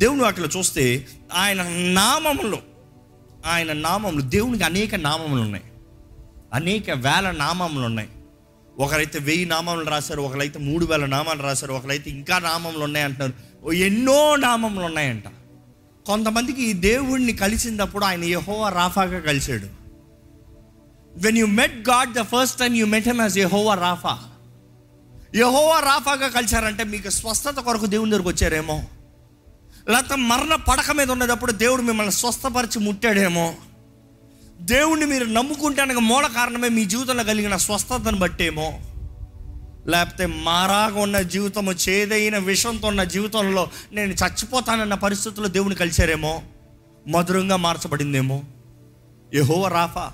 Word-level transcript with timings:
దేవుని 0.00 0.22
వాటిలో 0.22 0.48
చూస్తే 0.58 1.06
ఆయన 1.34 1.62
నామములు 1.92 2.58
ఆయన 3.46 3.72
నామములు 3.72 4.22
దేవునికి 4.22 4.64
అనేక 4.64 4.94
నామములు 4.94 5.40
ఉన్నాయి. 5.40 5.64
అనేక 6.54 6.90
వేల 6.90 7.30
నామములు 7.30 7.84
ఉన్నాయి. 7.84 8.08
ఒకరైతే 8.78 9.18
వెయ్యి 9.18 9.44
నామములు 9.44 9.84
రాశారు 9.84 10.22
ఒకరైతే 10.22 10.58
మూడు 10.58 10.86
వేల 10.86 11.06
నామాలు 11.06 11.42
రాశారు 11.42 11.72
ఒకరైతే 11.72 12.10
ఇంకా 12.10 12.38
నామములు 12.38 12.84
ఉన్నాయి 12.84 13.04
అంటున్నారు. 13.04 13.32
ఓ 13.64 13.72
ఎన్నో 13.72 14.36
నామములు 14.36 14.84
ఉన్నాయంట. 14.84 15.24
కొంతమందికి 16.06 16.62
ఈ 16.62 16.72
దేవుణ్ణి 16.72 17.32
కలిసినప్పుడు 17.32 18.04
ఆయన 18.04 18.24
యహోవా 18.24 18.68
రాఫాగా 18.68 19.20
కలిశాడు. 19.20 19.66
When 21.16 21.38
you 21.38 21.46
met 21.46 21.88
God 21.88 22.12
the 22.12 22.20
first 22.20 22.58
time 22.58 22.74
you 22.74 22.86
met 22.86 23.08
him 23.08 23.20
as 23.20 23.38
Jehovah 23.38 23.74
Rapha. 23.74 24.18
Jehovah 25.36 25.80
రాఫాగా 25.80 26.28
కలిశారంటే 26.28 26.84
మీకు 26.84 27.10
స్వస్థత 27.10 27.60
కొరకు 27.60 27.86
దేవుని 27.86 28.10
దగ్గరకు 28.10 28.28
వచ్చారేమో? 28.28 28.84
లేకపోతే 29.90 30.20
మరణ 30.20 30.54
పడక 30.54 30.90
మీద 30.90 31.10
ఉండేటప్పుడు 31.10 31.52
దేవుడు 31.52 31.82
మిమ్మల్ని 31.82 32.12
స్వస్థపరిచి 32.12 32.78
ముట్టాడేమో. 32.78 33.54
దేవుణ్ణి 34.60 35.06
మీరు 35.06 35.24
నమ్ముకుంటానికి 35.24 36.00
మూల 36.00 36.26
కారణమే 36.26 36.68
మీ 36.68 36.84
జీవితంలో 36.84 37.24
కలిగిన 37.24 37.56
స్వస్థతను 37.56 38.18
బట్టేమో. 38.18 38.80
లేకపోతే 39.86 40.26
మారాగా 40.26 41.00
ఉన్న 41.00 41.20
జీవితము 41.20 41.72
చేదైన 41.72 42.38
విషంతో 42.38 42.88
ఉన్న 42.88 43.04
జీవితంలో 43.04 43.68
నేను 43.92 44.12
చచ్చిపోతానన్న 44.12 44.94
పరిస్థితుల్లో 44.94 45.48
దేవుని 45.48 45.74
కలిశారేమో. 45.74 46.42
మధురంగా 47.08 47.56
మార్చబడిందేమో. 47.56 48.42
Jehovah 49.34 49.68
Rapha. 49.68 50.12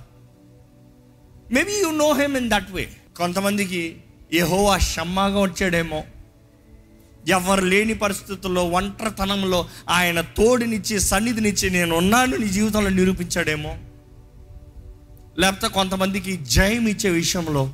Maybe 1.53 1.73
you 1.73 1.91
know 1.91 2.13
him 2.13 2.37
in 2.37 2.51
that 2.51 2.73
way 2.73 2.89
కొంతమందికి 3.17 3.97
యహోవా 4.35 4.79
షమ్మాగా 4.79 5.41
వచ్చాడేమో. 5.41 6.05
ఎవరు 7.29 7.65
లేని 7.65 7.95
పరిస్థితుల్లో 7.95 8.69
ఒంటరితనంలో 8.69 9.69
ఆయన 9.89 10.21
తోడునిచ్చి 10.21 11.01
సన్నిధినిచ్చి 11.01 11.71
నేను 11.71 11.97
ఉన్నాను 11.97 12.37
నీ 12.37 12.49
జీవితంలో 12.49 12.91
నిరూపించాడేమో. 12.91 13.79
లేకపోతే 15.39 15.69
కొంతమందికి 15.69 16.37
జయం 16.37 16.87
ఇచ్చే 16.87 17.11
విషయంలో 17.11 17.73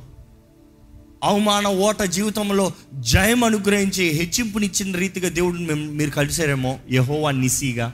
అవమాన 1.23 1.67
ఓట 1.67 2.01
జీవితంలో 2.01 2.73
జయం 2.99 3.43
అనుగ్రహించి 3.43 4.09
హెచ్చింపునిచ్చిన 4.09 4.97
రీతిగా 4.97 5.29
దేవుడిని 5.29 5.73
మేము- 5.73 5.91
మీరు 5.91 6.09
కలిసారేమో 6.09 6.79
యహోవా 6.91 7.31
నిసిగా. 7.31 7.93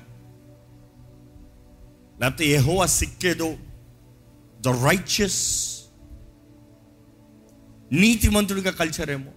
లేకపోతే 2.22 2.48
యహోవా 2.48 2.86
సిక్కేదో 2.86 3.54
ద 4.62 4.68
రైచియస్ 4.68 5.70
నీతిమంతుడిగా 7.92 8.72
కలిశారేమో. 8.72 9.32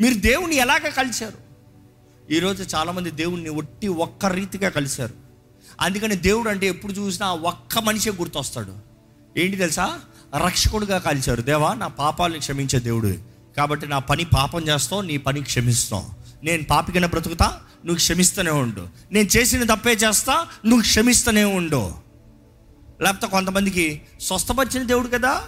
మీరు 0.00 0.14
దేవుని 0.14 0.56
ఎలాగ 0.56 0.88
కలిశారు? 0.88 1.38
ఈరోజు 2.32 2.76
చాలామంది 2.76 3.10
దేవుణ్ణి 3.10 3.48
ఒట్టి 3.48 3.88
ఒక్క 3.88 4.26
రీతిగా 4.26 4.68
కలిశారు. 4.68 5.14
అందుకని 5.80 6.16
దేవుడు 6.16 6.48
అంటే 6.48 6.66
ఎప్పుడు 6.66 6.92
చూసినా 6.92 7.32
ఒక్క 7.32 7.78
మనిషే 7.78 8.10
గుర్తొస్తాడు. 8.10 8.72
ఏంటి 9.36 9.56
తెలుసా? 9.56 10.00
రక్షకుడుగా 10.44 10.98
కలిశారు 10.98 11.42
దేవా 11.42 11.74
నా 11.74 11.86
పాపాలను 11.86 12.38
క్షమించే 12.38 12.78
దేవుడు. 12.78 13.14
కాబట్టి 13.56 13.86
నా 13.86 13.98
పని 13.98 14.24
పాపం 14.24 14.68
చేస్తావు 14.68 15.02
నీ 15.02 15.16
పని 15.16 15.42
క్షమిస్తావు. 15.42 16.06
నేను 16.44 16.62
పాపికన 16.62 17.06
బ్రతుకుతా 17.06 17.46
నువ్వు 17.84 17.96
క్షమిస్తూనే 17.96 18.50
ఉండు. 18.50 18.88
నేను 19.12 19.28
చేసిన 19.28 19.74
తప్పే 19.74 19.92
చేస్తా 19.92 20.46
నువ్వు 20.66 20.80
క్షమిస్తూనే 20.80 21.44
ఉండు. 21.44 21.92
లేకపోతే 23.02 23.26
కొంతమందికి 23.26 24.02
స్వస్థపరిచిన 24.20 24.82
దేవుడు 24.82 25.08
కదా? 25.08 25.44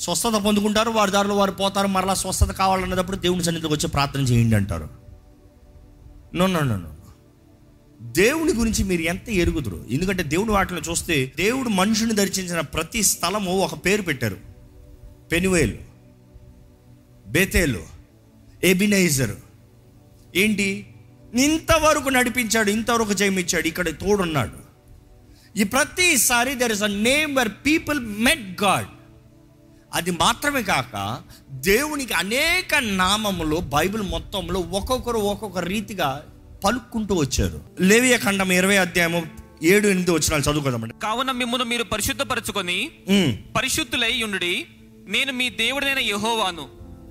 స్వస్థత 0.00 0.30
పొందుకుంటారు 0.30 0.90
వారి 0.90 1.10
దారిలో 1.10 1.36
వారు 1.36 1.50
పోతారు 1.50 1.86
మరలా 1.86 2.14
స్వస్థత 2.14 2.52
కావాలన్నప్పుడు 2.52 3.16
దేవుని 3.16 3.44
సన్నిధికి 3.44 3.72
వచ్చి 3.72 3.88
ప్రార్థన 3.88 4.20
చేయండి 4.20 4.56
అంటారు. 4.56 4.88
నో 6.34 6.46
నో 6.46 6.60
నో 6.60 6.90
దేవుని 8.02 8.54
గురించి 8.54 8.84
మీరు 8.84 9.02
ఎంత 9.02 9.30
ఎరుగుదురు? 9.30 9.84
ఎందుకంటే 9.90 10.22
దేవుని 10.22 10.50
వాటిలో 10.50 10.80
చూస్తే 10.80 11.32
దేవుడు 11.36 11.68
మనుషుని 11.68 12.14
దర్శించిన 12.14 12.60
ప్రతి 12.60 13.02
స్థలము 13.02 13.58
ఒక 13.58 13.74
పేరు 13.74 14.02
పెట్టారు. 14.02 14.36
Penuel 15.32 15.76
Bethel 17.26 17.82
Ebenezer. 18.64 19.36
ఏంటి? 20.36 20.94
ఇంతవరకు 21.34 22.08
నడిపించాడు 22.08 22.70
ఇంతవరకు 22.70 23.12
జయమిచ్చాడు 23.12 23.68
ఇక్కడ 23.68 23.88
తోడున్నాడు. 23.88 24.70
ఈ 25.58 25.62
ప్రతిసారి 25.62 26.54
there 26.54 26.72
is 26.72 26.82
a 26.82 26.86
name 26.86 27.36
where 27.36 27.48
people 27.66 28.00
met 28.00 28.62
God 28.62 28.86
అది 29.94 30.10
మాత్రమే 30.10 30.62
కాక 30.62 31.20
దేవునికి 31.50 32.14
అనేక 32.14 32.74
నామములు 32.74 33.56
బైబిల్ 33.56 34.02
మొత్తంలో 34.02 34.60
ఒక్కొక్కరు 34.60 35.18
ఒక్కొక్క 35.18 35.58
రీతిగా 35.58 36.22
పలుక్కుంటూ 36.64 37.14
వచ్చారు. 37.14 37.60
లేవియ 37.80 38.18
ఖండం 38.18 38.52
ఇరవై 38.52 38.76
అధ్యాయము 38.76 39.26
ఏడు 39.62 39.88
ఎనిమిది 39.88 40.10
వచ్చినాలు 40.10 40.42
చదువుకోదామండి. 40.42 40.94
కావున 41.02 41.30
మిమ్మును 41.30 41.64
మీరు 41.64 41.82
పరిశుద్ధపరచుకొని 41.82 42.90
పరిశుద్ధులై 43.56 44.22
ఉండుడి. 44.22 44.66
నేను 45.06 45.32
మీ 45.32 45.50
దేవుడైన 45.50 45.98
యెహోవాను. 45.98 46.68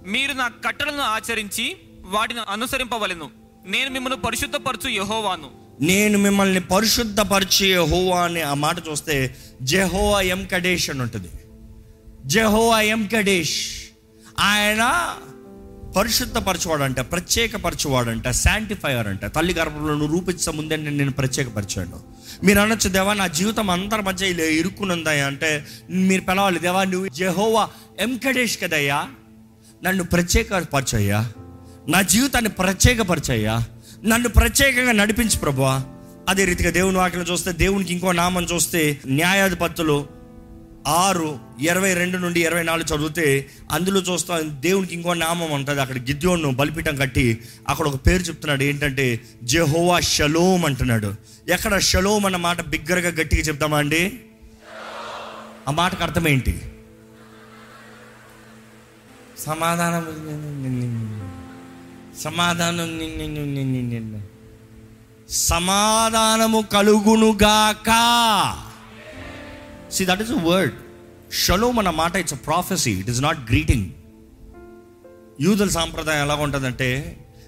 మీరు 0.08 0.34
నా 0.34 0.48
కట్టడలను 0.48 1.02
ఆచరించి 1.02 1.78
వాటిని 2.06 2.40
అనుసరింపవలెను. 2.50 3.30
నేను 3.66 3.90
మిమ్మల్ని 3.90 4.20
పరిశుద్ధపరచు 4.22 4.90
యెహోవాను. 4.90 5.50
నేను 5.82 6.18
మిమ్మల్ని 6.18 6.62
పరిశుద్ధపరిచే 6.62 7.76
హోవా 7.76 8.22
అనే 8.22 8.42
ఆ 8.42 8.54
మాట 8.54 8.78
చూస్తే 8.90 9.36
జెహోవా 9.62 10.22
ఎం 10.22 10.48
కడేష్ 10.52 10.90
అని 10.90 11.02
ఉంటుంది. 11.02 11.30
Jehovah 12.30 12.82
M 12.82 13.10
Kadesh. 13.16 13.68
ఆయన 14.40 15.16
పరిశుద్ధపరచువాడంట 15.98 17.00
ప్రత్యేకపరచువాడంట 17.00 18.30
శాంటిఫైయర్ 18.30 19.08
అంట. 19.08 19.26
తల్లి 19.26 19.54
గర్భంలో 19.54 19.96
నువ్వు 19.96 20.18
రూపించే 20.18 20.52
ముందే 20.52 20.76
నేను 20.76 20.98
నేను 20.98 21.12
ప్రత్యేకపరిచాను. 21.12 22.00
మీరు 22.44 22.60
అనొచ్చు 22.60 22.90
దేవా 22.90 23.14
నా 23.14 23.28
జీవితం 23.28 23.70
అందరి 23.70 24.02
మధ్య 24.02 24.30
ఇలా 24.30 24.44
ఇరుక్కునుందయ్యా. 24.44 25.28
అంటే 25.28 25.66
మీరు 25.90 26.22
పిలవాలి 26.22 26.60
దేవా 26.60 26.84
నువ్వు 26.84 27.08
జెహోవా 27.08 27.70
ఎంకడేష్ 28.00 28.58
కదయ్యా? 28.62 29.08
నన్ను 29.84 30.04
ప్రత్యేకపరచయ్యా. 30.04 31.32
నా 31.88 32.02
జీవితాన్ని 32.02 32.50
ప్రత్యేకపరచయ్యా. 32.50 33.64
నన్ను 34.06 34.30
ప్రత్యేకంగా 34.30 34.92
నడిపించు 34.92 35.38
ప్రభువా. 35.38 35.84
అదే 36.30 36.46
రీతిగా 36.46 36.70
దేవుని 36.70 36.98
వాక్యం 36.98 37.22
చూస్తే 37.22 37.52
దేవునికి 37.52 37.94
ఇంకో 37.94 38.12
నామం 38.12 38.44
చూస్తే 38.44 39.02
న్యాయాధిపతులు 39.08 40.19
ఆరు 40.90 41.40
ఇరవై 41.62 41.94
రెండు 41.94 42.18
నుండి 42.18 42.42
ఇరవై 42.42 42.64
నాలుగు 42.64 42.96
చదివితే 42.96 43.50
అందులో 43.72 44.02
చూస్తాం 44.02 44.58
దేవునికి 44.60 44.94
ఇంకో 44.94 45.14
నామం 45.14 45.52
ఉంటుంది. 45.52 45.82
అక్కడ 45.82 45.98
గిద్యోను 45.98 46.52
బలిపీఠం 46.52 46.96
కట్టి 46.96 47.42
అక్కడ 47.68 47.88
ఒక 47.88 48.08
పేరు 48.08 48.24
చెప్తున్నాడు. 48.24 48.64
ఏంటంటే 48.64 49.22
జెహోవా 49.44 50.00
షలోమ్ 50.00 50.66
అంటున్నాడు. 50.66 51.16
ఎక్కడ 51.50 51.80
షలోమ్ 51.80 52.26
అన్న 52.26 52.38
మాట 52.38 52.62
బిగ్గరగా 52.62 53.10
గట్టిగా 53.10 53.42
చెప్తామా 53.42 53.78
అండి? 53.78 54.20
ఆ 55.68 55.72
మాటకు 55.72 56.04
అర్థం 56.04 56.28
ఏంటి? 56.28 56.62
సమాధానం 59.46 60.06
సమాధానం 62.24 64.24
సమాధానము 65.30 66.66
కలుగునుగాక. 66.74 67.90
See 69.92 70.06
that 70.06 70.22
is 70.22 70.32
a 70.32 70.42
word 70.44 70.74
shalom 71.32 71.80
అన్న 71.80 71.90
మాట 71.90 72.16
it's 72.16 72.34
a 72.34 72.38
prophecy 72.38 73.00
it 73.00 73.10
is 73.10 73.22
not 73.22 73.40
greeting 73.50 73.88
యూదుల 75.42 75.70
సాంప్రదాయం 75.70 76.24
ఎలా 76.24 76.36
ఉంటుందంటే 76.36 76.90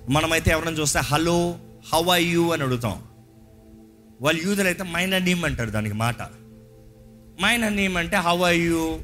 మనమైతే 0.09 0.51
ఎవరైనా 0.51 0.77
చూస్తే 0.79 0.99
హలో 0.99 1.59
హౌ 1.93 2.01
ఐ 2.13 2.23
యూ 2.25 2.49
అని 2.51 2.63
అడుగుతాం. 2.63 3.03
వాళ్ళు 4.21 4.41
యూదులు 4.43 4.67
అయితే 4.67 4.83
మైన 4.83 5.17
నేమ్ 5.17 5.45
అంటారు 5.45 5.69
దానికి 5.69 5.95
మాట. 5.95 6.21
మైన 7.41 7.69
నేమ్ 7.69 7.97
అంటే 7.97 8.17
how 8.17 8.37
I 8.47 8.59
you 8.59 8.99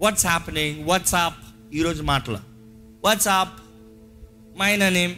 what's 0.00 0.26
happening 0.26 0.88
WhatsApp 0.88 1.40
ఈరోజు 1.74 2.02
మాటలు. 2.02 2.38
వాట్సాప్ 3.04 3.60
మైన 4.58 4.88
నేమ్ 4.88 5.14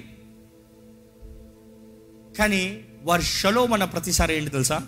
కానీ 2.38 2.84
వారు 3.02 3.22
షలోమ్ 3.22 3.72
అన్న 3.72 3.84
ప్రతిసారి 3.84 4.36
ఏంటి 4.36 4.50
తెలుసా? 4.50 4.82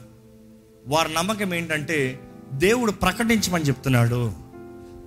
వారి 0.88 1.14
నమ్మకం 1.14 1.54
ఏంటంటే 1.54 2.20
దేవుడు 2.52 2.92
ప్రకటించమని 2.92 3.64
చెప్తున్నాడు. 3.64 4.32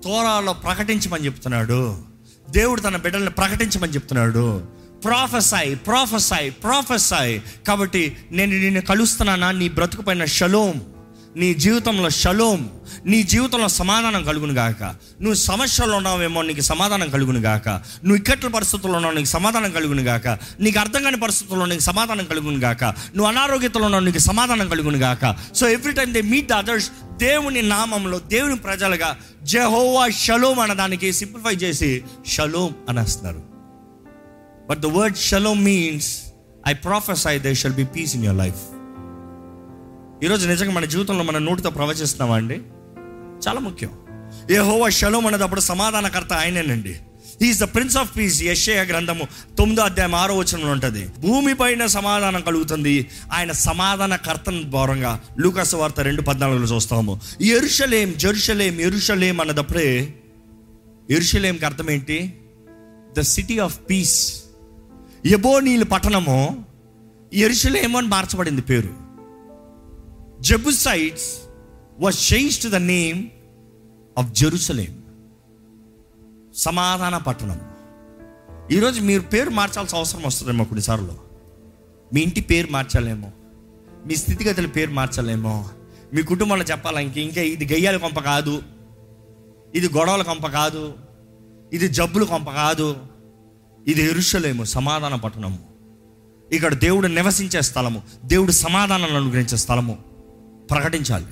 తోరాలో 0.04 0.54
ప్రకటించమని 0.54 1.26
చెప్తున్నాడు. 1.26 1.98
దేవుడు 2.50 2.82
తన 2.82 2.98
బిడ్డల్ని 2.98 3.32
ప్రకటించమని 3.32 3.94
చెప్తున్నాడు. 3.94 4.66
ప్రాఫెసాయ్ 5.04 5.76
ప్రాఫెసాయ్ 5.76 6.52
ప్రాఫెసాయ్ 6.52 7.40
కాబట్టి 7.68 8.18
నేను 8.32 8.52
నిన్ను 8.52 8.82
కలుస్తున్నానా? 8.82 9.52
నీ 9.52 9.70
బ్రతుకు 9.70 10.02
పైన 10.02 10.26
నీ 11.36 11.54
జీవితంలో 11.54 12.10
షలోం 12.10 12.70
నీ 13.06 13.24
జీవితంలో 13.24 13.68
సమాధానం 13.68 14.24
కలుగును 14.24 14.54
గాక. 14.54 14.84
నువ్వు 15.22 15.34
సమస్యల్లో 15.34 15.98
ఉన్నావేమో 15.98 16.42
నీకు 16.42 16.62
సమాధానం 16.62 17.10
కలుగును 17.10 17.40
గాక. 17.40 17.70
నువ్వు 17.70 18.16
ఇక్కట్ల 18.16 18.48
పరిస్థితుల్లో 18.48 18.96
ఉన్నావు 18.96 19.16
నీకు 19.16 19.28
సమాధానం 19.28 19.72
కలుగును 19.72 20.02
గాక. 20.02 20.28
నీకు 20.60 20.80
అర్థం 20.80 21.04
కాని 21.04 21.20
పరిస్థితుల్లో 21.20 21.66
నీకు 21.66 21.82
సమాధానం 21.82 22.26
కలుగును 22.26 22.60
గాక. 22.60 22.84
నువ్వు 22.84 23.26
అనారోగ్యతలో 23.26 23.86
ఉన్నావు 23.86 24.04
నీకు 24.04 24.18
సమాధానం 24.18 24.70
కలుగును 24.70 24.98
గాక. 24.98 25.36
So 25.56 25.70
every 25.70 25.94
time 25.94 26.14
they 26.14 26.22
meet 26.22 26.48
the 26.48 26.54
others 26.54 26.92
దేవుని 27.18 27.62
నామంలో 27.62 28.20
దేవుని 28.20 28.56
ప్రజలుగా 28.56 29.18
జెహోవా 29.44 30.10
షలోం 30.10 30.60
అన్నదానికి 30.60 31.14
సింప్లిఫై 31.14 31.56
చేసి 31.56 32.04
shalom 32.28 32.74
అనేస్తున్నారు. 32.90 33.44
But 34.70 34.80
the 34.80 34.86
word 34.86 35.18
shalom 35.18 35.64
means 35.64 36.22
I 36.68 36.74
prophesy 36.74 37.40
they 37.40 37.56
shall 37.56 37.74
be 37.74 37.86
peace 37.86 38.16
in 38.16 38.26
your 38.26 38.38
life 38.38 38.79
ఈరోజు 40.24 40.48
నిజంగా 40.48 40.72
మన 40.72 40.86
జీవితంలో 40.86 41.24
మన 41.24 41.38
నోటితో 41.38 41.70
ప్రవచిస్తున్నామా 41.70 42.36
అండి? 42.36 42.62
చాలా 43.48 43.60
ముఖ్యం. 43.60 43.90
ఏ 44.52 44.58
హోవా 44.58 44.90
షలోం 44.90 45.28
అనేటప్పుడు 45.28 45.60
సమాధానకర్త 45.60 46.34
ఆయనేనండి. 46.34 46.96
Is 47.42 47.60
the 47.60 47.64
prince 47.64 47.98
of 47.98 48.18
peace 48.18 48.44
Yeshaya 48.44 48.84
గ్రంథము 48.84 49.28
తొమ్మిదో 49.58 49.82
అధ్యాయం 49.82 50.16
ఆరో 50.16 50.38
వచనంలో 50.38 50.72
ఉంటుంది. 50.72 51.10
భూమి 51.20 51.54
పైన 51.54 51.86
సమాధానం 51.86 52.42
కలుగుతుంది. 52.42 53.08
ఆయన 53.34 53.52
సమాధాన 53.52 54.16
కర్తన 54.16 54.62
ద్వారంగా 54.66 55.22
లూకాస్ 55.40 55.76
వార్త 55.76 56.00
రెండు 56.00 56.22
పద్నాలుగులో 56.22 56.76
చూస్తాము. 56.76 57.20
ఎరుషలేం 57.42 58.14
జెరుషలేం 58.18 58.82
ఎరుషలేం 58.82 59.42
అన్నదప్పుడే 59.42 60.14
ఎరుషలేంకి 61.10 61.66
అర్థం 61.66 61.90
ఏంటి 61.90 62.34
ద 63.18 63.22
సిటీ 63.22 63.60
ఆఫ్ 63.60 63.80
పీస్ 63.90 64.44
ఎబోనీలు 65.26 65.86
పట్టణము 65.86 66.66
ఎరుషలేం 67.34 67.96
అని 67.96 68.08
మార్చబడింది 68.08 68.62
పేరు. 68.62 69.09
Jebusites 70.42 71.38
was 72.00 72.34
change 72.34 72.64
to 72.64 72.70
the 72.70 72.76
name 72.76 73.30
of 74.18 74.34
Jerusalem 74.34 75.04
సమాధాన 76.56 77.18
పట్టణం. 77.18 77.62
ఈరోజు 78.72 79.02
మీరు 79.02 79.22
పేరు 79.22 79.50
మార్చాల్సిన 79.50 79.98
అవసరం 79.98 80.24
వస్తుందేమో 80.24 80.64
కొన్నిసార్లు 80.64 81.16
మీ 82.14 82.22
ఇంటి 82.22 82.42
పేరు 82.42 82.72
మార్చాలేమో. 82.72 83.32
మీ 84.08 84.16
స్థితిగతుల 84.16 84.66
పేరు 84.66 84.92
మార్చాలేమో. 84.92 85.70
మీ 86.14 86.22
కుటుంబంలో 86.22 86.66
చెప్పాలా 86.66 87.00
ఇంక 87.00 87.18
ఇంకా 87.18 87.42
ఇది 87.42 87.74
గయ్యాల 87.74 87.98
కొంప 87.98 88.20
కాదు. 88.20 88.62
ఇది 89.76 89.90
గొడవల 89.98 90.22
కొంప 90.22 90.48
కాదు. 90.48 90.94
ఇది 91.74 91.88
జబ్బుల 91.88 92.24
కొంప 92.24 92.52
కాదు. 92.52 92.96
ఇది 93.88 94.04
ఎరుషలేము 94.04 94.64
సమాధాన 94.64 95.16
పట్టణము. 95.16 95.60
ఇక్కడ 96.52 96.74
దేవుడు 96.74 97.08
నివసించే 97.08 97.62
స్థలము. 97.62 98.02
దేవుడు 98.26 98.52
సమాధానాన్ని 98.52 99.18
అనుగ్రహించే 99.18 99.58
స్థలము. 99.58 100.09
ప్రకటించాలి. 100.72 101.26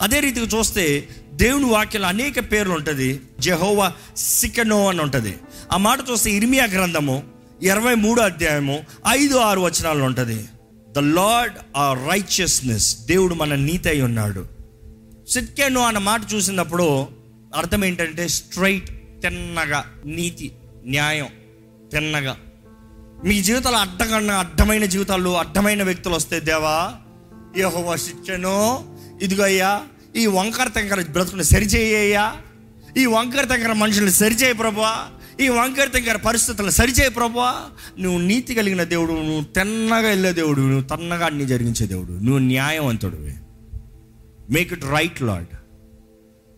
అదే 0.00 0.20
రీతిగా 0.20 0.46
చూస్తే 0.58 1.08
దేవుని 1.32 1.64
వాక్యంలో 1.64 2.08
అనేక 2.08 2.52
పేర్లు 2.52 2.72
ఉంటుంది. 2.72 3.20
జెహోవా 3.40 3.92
సికనో 4.16 4.88
అని 4.88 5.02
ఉంటుంది. 5.02 5.34
ఆ 5.72 5.76
మాట 5.76 5.98
చూస్తే 6.10 6.30
ఇర్మియా 6.30 6.64
గ్రంథము 6.64 7.22
ఇరవై 7.62 7.94
మూడో 7.94 8.22
అధ్యాయము 8.22 8.84
ఐదు 9.08 9.36
ఆరు 9.36 9.60
వచనాలు 9.60 10.02
ఉంటుంది. 10.02 10.44
ద 10.92 10.98
లార్డ్ 10.98 11.54
ఆ 11.76 11.92
రైచియస్నెస్ 11.92 13.06
దేవుడు 13.06 13.34
మన 13.34 13.54
నీతి 13.54 13.88
అయి 13.88 14.02
ఉన్నాడు. 14.02 14.46
సిట్కెనో 15.28 15.80
అన్న 15.80 15.98
మాట 15.98 16.20
చూసినప్పుడు 16.34 17.08
అర్థం 17.56 17.84
ఏంటంటే 17.84 18.28
స్ట్రైట్ 18.28 18.88
తిన్నగా 19.22 19.84
నీతి 20.04 20.52
న్యాయం 20.84 21.28
తిన్నగా. 21.92 22.36
మీ 23.24 23.42
జీవితాలు 23.42 23.76
అడ్డకన్నా 23.76 24.34
అడ్డమైన 24.34 24.84
జీవితాలు 24.84 25.38
అడ్డమైన 25.38 25.82
వ్యక్తులు 25.82 26.14
వస్తే 26.14 26.40
దేవా 26.40 26.94
యెహోవా 27.56 27.96
శిక్షను. 27.96 28.84
ఇదిగో 29.22 29.44
అయ్యా 29.44 29.80
ఈ 30.16 30.26
వంకర 30.26 30.68
తెంకర 30.68 31.04
బ్రతుకుని 31.10 31.44
సరిచేయ్యా 31.44 32.36
ఈ 32.96 33.06
వంకర 33.06 33.44
తెంకర 33.44 33.72
మనుషుల్ని 33.72 34.12
సరిచేయ 34.12 34.52
ప్రభా 34.52 35.10
ఈ 35.40 35.48
వంకర 35.48 35.84
తెంకర 35.84 36.16
పరిస్థితులను 36.16 36.70
సరిచేయ 36.70 37.08
ప్రభా 37.08 37.66
నువ్వు 37.98 38.20
నీతి 38.20 38.54
కలిగిన 38.54 38.82
దేవుడు 38.82 39.12
నువ్వు 39.12 39.44
తిన్నగా 39.44 40.08
వెళ్ళే 40.08 40.32
దేవుడు 40.32 40.60
నువ్వు 40.60 40.96
తన్నగా 40.96 41.26
అన్ని 41.26 41.46
జరిగించే 41.46 41.86
దేవుడు. 41.86 42.12
నువ్వు 42.12 42.38
న్యాయవంతుడివి 42.38 43.34
మేక్ 44.50 44.72
ఇట్ 44.72 44.84
రైట్ 44.84 45.22
లాడ్ 45.22 45.56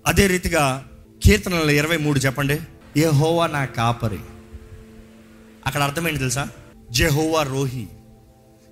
అదే 0.06 0.26
రీతిగా 0.26 0.84
కీర్తనలు 1.24 1.70
ఇరవై 1.70 1.96
మూడు 1.96 2.18
చెప్పండి. 2.18 2.60
ఏ 2.96 3.06
హోవా 3.06 3.46
నా 3.46 3.64
కాపరి. 3.64 4.18
అక్కడ 5.66 5.82
అర్థమైంది 5.82 6.18
తెలుసా? 6.18 6.48
జెహోవా 6.90 7.42
రోహి. 7.42 7.86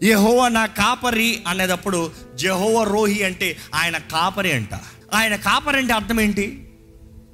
యెహోవా 0.02 0.48
నా 0.48 0.66
కాపరి 0.66 1.42
అనేటప్పుడు 1.46 2.12
జహోవ 2.34 2.82
రోహి 2.82 3.24
అంటే 3.24 3.56
ఆయన 3.74 3.98
కాపరి 3.98 4.52
అంట. 4.52 4.68
ఆయన 5.14 5.36
కాపరి 5.36 5.76
అంటే 5.76 5.92
అర్థం 5.92 6.20
ఏంటి? 6.20 6.70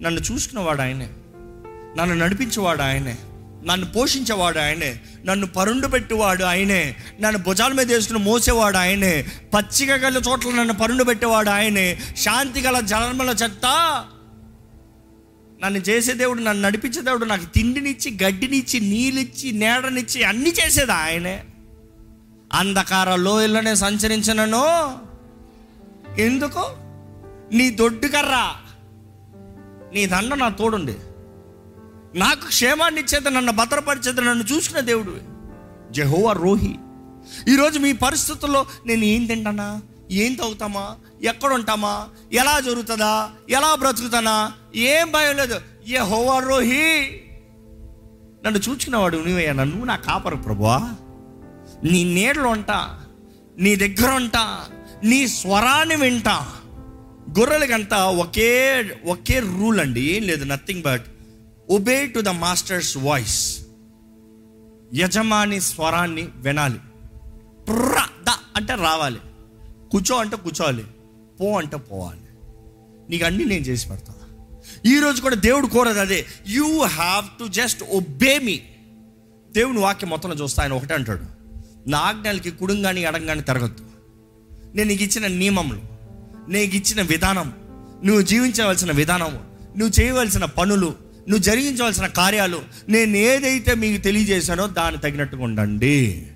నన్ను 0.03 0.21
చూసుకున్నవాడు 0.21 0.81
ఆయనే. 0.81 1.11
నన్ను 1.99 2.15
నడిపించేవాడు 2.15 2.83
ఆయనే. 2.83 3.19
నన్ను 3.67 3.93
పోషించేవాడు 3.93 4.59
ఆయనే. 4.59 5.01
నన్ను 5.25 5.47
పరుండు 5.47 5.87
పెట్టేవాడు 5.87 6.45
ఆయనే. 6.45 6.97
నన్ను 7.21 7.43
భుజాల 7.43 7.73
మీద 7.73 7.93
వేసుకుని 7.93 8.19
మోసేవాడు 8.19 8.77
ఆయనే. 8.77 9.27
పచ్చిక 9.55 9.91
గల 9.91 10.23
చోట్ల 10.29 10.51
నన్ను 10.51 10.75
పరుండు 10.75 11.05
పెట్టేవాడు 11.05 11.51
ఆయనే. 11.51 11.99
శాంతి 12.17 12.61
గల 12.61 12.81
జన్మల 12.81 13.37
చెత్త. 13.43 13.67
నన్ను 15.65 15.79
చేసే 15.79 16.13
దేవుడు 16.13 16.43
నన్ను 16.43 16.69
నడిపించే 16.69 17.03
దేవుడు 17.03 17.25
నాకు 17.25 17.45
తిండినిచ్చి 17.45 18.19
గడ్డినిచ్చి 18.23 18.81
నీళ్ళిచ్చి 18.81 19.53
నీడనిచ్చి 19.53 20.25
అన్ని 20.25 20.51
చేసేది 20.51 20.93
ఆయనే. 20.93 21.45
అంధకార 22.53 23.15
లోయలోనే 23.15 23.75
సంచరించినను. 23.75 24.65
ఎందుకు? 26.21 26.67
నీ 27.55 27.71
దొడ్డుకర్రా 27.71 28.57
నీ 29.95 30.07
దండ 30.07 30.35
నా 30.35 30.49
తోడుండి 30.49 30.97
నాకు 32.15 32.47
క్షేమాన్ని 32.47 33.01
ఇచ్చేది 33.01 33.31
నన్ను 33.31 33.53
భద్రపరిచేది 33.53 34.21
నన్ను 34.21 34.45
చూసుకునే 34.45 34.81
దేవుడు 34.81 35.19
జహోవా 35.93 36.33
రోహి. 36.33 36.77
ఈరోజు 37.49 37.79
మీ 37.79 37.93
పరిస్థితుల్లో 37.93 38.67
నేను 38.87 39.05
ఏం 39.05 39.27
తింటానా? 39.27 39.83
ఏం 40.11 40.35
తాగుతామా? 40.35 40.97
ఎక్కడ 41.23 41.53
ఉంటామా? 41.53 42.09
ఎలా 42.33 42.61
జరుగుతుందా? 42.61 43.31
ఎలా 43.51 43.75
బ్రతుకుతానా? 43.75 44.53
ఏం 44.77 45.13
భయం 45.13 45.37
లేదు. 45.37 45.61
ఏ 45.89 45.99
హోవా 45.99 46.39
రోహి. 46.39 47.21
నన్ను 48.45 48.59
చూచుకున్నవాడు 48.59 49.17
నువ్వయ్యా 49.17 49.53
నన్ను 49.53 49.85
నా 49.85 49.97
కాపరు 49.97 50.37
ప్రభువా. 50.37 50.91
నీ 51.85 52.05
నీడలో 52.05 52.49
ఉంటా 52.49 53.05
నీ 53.59 53.77
దగ్గర 53.77 54.11
ఉంటా 54.11 54.67
నీ 55.05 55.29
స్వరాన్ని 55.29 55.97
వింటా. 55.97 56.57
గొర్రెలకంతా 57.39 58.05
ఒకే 58.05 58.83
ఒకే 59.07 59.39
రూల్ 59.39 59.81
అండి 59.81 60.01
ఏం 60.01 60.23
లేదు 60.23 60.45
nothing 60.45 60.83
but 60.83 61.05
obey 61.71 62.07
to 62.07 62.21
the 62.21 62.29
master's 62.29 62.97
voice 62.97 63.61
యజమాని 64.95 65.61
స్వరాన్ని 65.61 66.29
వినాలి. 66.37 66.79
ట్రా 67.65 68.09
ద 68.29 68.37
అంటే 68.57 68.75
రావాలి. 68.75 69.19
కూర్చో 69.91 70.17
అంటే 70.17 70.37
కూర్చోవాలి 70.37 70.85
పో 71.41 71.59
అంటే 71.59 71.77
పోవాలి. 71.77 72.21
నీకు 73.11 73.25
అన్ని 73.25 73.45
నేను 73.45 73.65
చేసి 73.65 73.89
పెడతా. 73.89 74.15
ఈరోజు 74.87 75.23
కూడా 75.23 75.35
దేవుడు 75.35 75.67
కోరదు 75.67 75.99
అదే 75.99 76.27
you 76.49 76.83
have 76.83 77.39
to 77.39 77.49
just 77.49 77.83
obey 77.83 78.39
మీ 78.39 78.61
దేవుని 79.53 79.79
వాక్యం 79.79 80.11
మొత్తంలో 80.11 80.37
చూస్తా 80.37 80.63
ఆయన 80.63 80.73
ఒకటే 80.73 80.95
అంటాడు. 80.95 81.40
నా 81.87 81.99
ఆజ్ఞలకి 81.99 82.51
కుడుంగాని 82.51 83.03
ఎడంగాని 83.03 83.43
తిరగద్దు. 83.43 83.83
నేను 84.77 84.89
నీకు 84.89 85.03
ఇచ్చిన 85.03 85.27
నియమములు 85.27 85.81
నీకు 86.49 86.77
ఇచ్చిన 86.77 87.03
విధానం 87.03 87.53
నువ్వు 88.05 88.23
జీవించవలసిన 88.23 88.93
విధానం 88.93 89.39
నువ్వు 89.77 90.01
చేయవలసిన 90.01 90.45
పనులు 90.45 90.87
నువ్వు 91.29 91.39
జరిగించవలసిన 91.39 92.07
కార్యాలు 92.07 92.63
నేను 92.89 93.17
ఏదైతే 93.17 93.75
మీకు 93.75 94.03
తెలియజేశానో 94.03 94.67
దాన్ని 94.67 95.01
తగినట్టుగా 95.01 95.43
ఉండండి. 95.43 96.27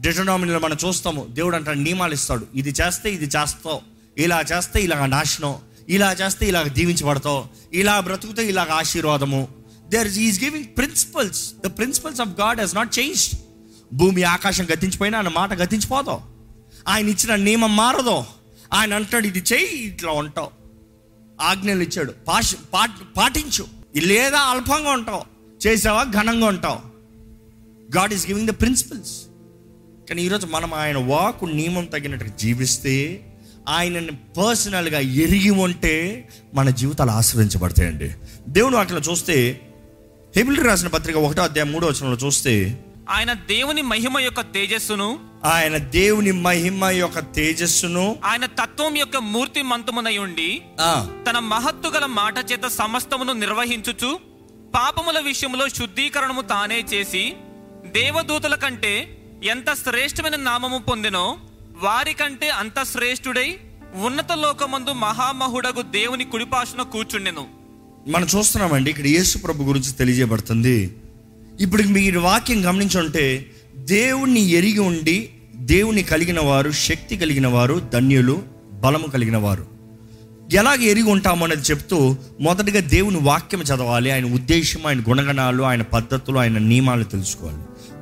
డిటనామినలో 0.00 0.58
మనం 0.58 0.76
చూస్తాము 0.86 1.26
దేవుడు 1.30 1.56
అంటే 1.56 1.74
నియమాలు 1.74 2.14
ఇస్తాడు. 2.14 2.46
ఇది 2.54 2.70
చేస్తే 2.70 3.12
ఇది 3.12 3.24
చేస్తావు 3.24 3.80
ఇలా 4.18 4.44
చేస్తే 4.52 4.82
ఇలాగ 4.82 5.06
నాశనం 5.06 5.54
ఇలా 5.88 6.12
చేస్తే 6.12 6.48
ఇలాగ 6.48 6.68
దీవించబడతావు 6.68 7.44
ఇలా 7.72 8.00
బ్రతుకుతే 8.00 8.48
ఇలాగ 8.48 8.70
ఆశీర్వాదము. 8.70 9.48
There 9.88 10.08
is 10.08 10.44
giving 10.44 10.64
principles 10.64 11.54
the 11.66 11.66
principles 11.66 12.20
of 12.20 12.28
God 12.28 12.60
he's 12.60 12.74
not 12.74 12.98
changed 12.98 13.40
భూమి 13.92 14.22
ఆకాశం 14.22 14.64
గతించిపోయినా 14.64 15.18
ఆయన 15.18 15.28
మాట 15.28 15.52
గతించిపోతావు 15.52 16.20
ఆయన 16.88 17.08
ఇచ్చిన 17.08 17.34
నియమం 17.34 17.76
మారదు. 17.76 18.24
ఆయన 18.72 18.94
అంటాడు 18.94 19.26
ఇది 19.26 19.38
చెయ్యి 19.38 19.84
ఇట్లా 19.84 20.12
ఉంటావు. 20.12 20.50
ఆజ్ఞలు 21.40 21.82
ఇచ్చాడు. 21.82 22.14
పాష 22.28 22.54
పాటించు. 23.16 23.66
లేదా 23.96 24.38
అల్పంగా 24.38 24.90
ఉంటావు. 24.90 25.22
చేసావా 25.66 26.04
ఘనంగా 26.04 26.46
ఉంటావు. 26.46 26.78
God 27.96 28.14
is 28.14 28.26
giving 28.26 28.48
the 28.48 28.50
principles 28.50 29.22
కానీ 30.08 30.22
ఈరోజు 30.22 30.46
మనం 30.46 30.74
ఆయన 30.74 30.96
వాకు 30.96 31.44
నియమం 31.46 31.84
తగినట్టుగా 31.84 32.30
జీవిస్తే 32.30 33.24
ఆయనని 33.68 34.10
పర్సనల్గా 34.38 34.98
ఎరిగి 34.98 35.50
ఉంటే 35.50 36.28
మన 36.54 36.70
జీవితాలు 36.70 37.10
ఆశ్రయించబడతాయండి. 37.10 38.10
దేవుని 38.48 38.76
వాటిలో 38.76 38.98
చూస్తే 38.98 39.60
హెబిల్ 40.36 40.58
రాసిన 40.58 40.88
పత్రిక 40.88 41.16
ఒకటో 41.16 41.42
అధ్యాయం 41.42 41.72
మూడో 41.72 41.86
వచనంలో 41.86 42.26
చూస్తే 42.26 42.84
ఆయన 43.10 43.32
దేవుని 43.32 43.82
మహిమ 43.82 44.18
యొక్క 44.18 44.40
తేజస్సును 44.54 45.08
ఆయన 45.44 45.76
దేవుని 45.76 46.32
మహిమ 46.46 46.84
యొక్క 46.90 47.18
తేజస్సును 47.18 48.04
ఆయన 48.24 48.46
తత్వం 48.46 48.96
యొక్క 48.96 49.16
మూర్తి 49.16 49.62
మంతమునై 49.62 50.18
ఉండి 50.18 50.62
తన 51.28 51.38
మహత్తు 51.38 51.88
గల 51.88 52.06
మాట 52.06 52.52
చేత 52.52 52.66
సమస్తమును 52.66 53.32
నిర్వహించుచు 53.32 54.10
పాపముల 54.74 55.18
విషయంలో 55.20 55.68
శుద్ధీకరణము 55.68 56.42
తానే 56.42 56.80
చేసి 56.92 57.24
దేవదూతల 57.96 58.54
కంటే 58.54 58.94
ఎంత 59.44 59.74
శ్రేష్టమైన 59.74 60.36
నామము 60.36 60.78
పొందినో 60.78 61.38
వారి 61.76 62.14
కంటే 62.14 62.48
అంత 62.50 62.82
శ్రేష్ఠుడై 62.82 63.48
ఉన్నత 64.06 64.32
లోకమందు 64.32 64.90
మహామహుడగు 64.90 65.82
దేవుని 65.82 66.24
కుడిపాశున 66.24 66.82
కూర్చుండెను. 66.82 67.44
మనం 68.08 68.26
చూస్తున్నామండి 68.26 68.90
ఇక్కడ 68.90 69.06
యేసు 69.06 69.38
ప్రభు 69.38 69.62
గురించి 69.62 69.92
తెలియజేయబడుతుంది. 69.92 70.76
ఇప్పుడు 71.60 71.82
మీరు 71.82 72.20
వాక్యం 72.20 72.68
గమనించుంటే 72.68 73.46
దేవుణ్ణి 73.76 74.40
ఎరిగి 74.40 74.78
ఉండి 74.78 75.30
దేవుని 75.54 76.02
కలిగిన 76.02 76.40
వారు 76.40 76.70
శక్తి 76.70 77.16
కలిగిన 77.16 77.46
వారు 77.46 77.82
ధన్యులు 77.92 78.42
బలము 78.72 79.06
కలిగిన 79.06 79.36
వారు. 79.36 79.66
ఎలాగ 80.52 80.82
ఎరిగి 80.82 81.10
ఉంటాము 81.10 81.44
అనేది 81.44 81.60
చెప్తూ 81.60 82.16
మొదటగా 82.40 82.80
దేవుని 82.80 83.16
వాక్యం 83.16 83.60
చదవాలి 83.60 84.10
ఆయన 84.10 84.24
ఉద్దేశం 84.24 84.86
ఆయన 84.86 85.00
గుణగణాలు 85.00 85.62
ఆయన 85.62 85.82
పద్ధతులు 85.82 86.38
ఆయన 86.38 86.58
నియమాలు 86.58 87.04
తెలుసుకోవాలి. 87.04 87.58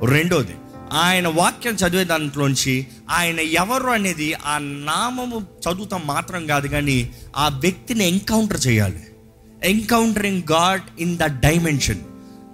రెండోది 0.07 0.53
ఆయన 0.93 1.27
వాక్యం 1.27 1.73
చదివే 1.73 2.03
దాంట్లోంచి 2.03 2.87
ఆయన 3.09 3.39
ఎవరు 3.39 3.87
అనేది 3.87 4.33
ఆ 4.33 4.57
నామము 4.57 5.39
చదువుతాం 5.39 6.01
మాత్రం 6.05 6.45
కాదు 6.45 6.67
కానీ 6.67 7.09
ఆ 7.37 7.47
వ్యక్తిని 7.47 8.07
ఎన్కౌంటర్ 8.07 8.67
చేయాలి. 8.67 8.99
Encountering 9.63 10.41
God 10.51 11.01
in 11.01 11.17
the 11.17 11.23
dimension 11.23 11.99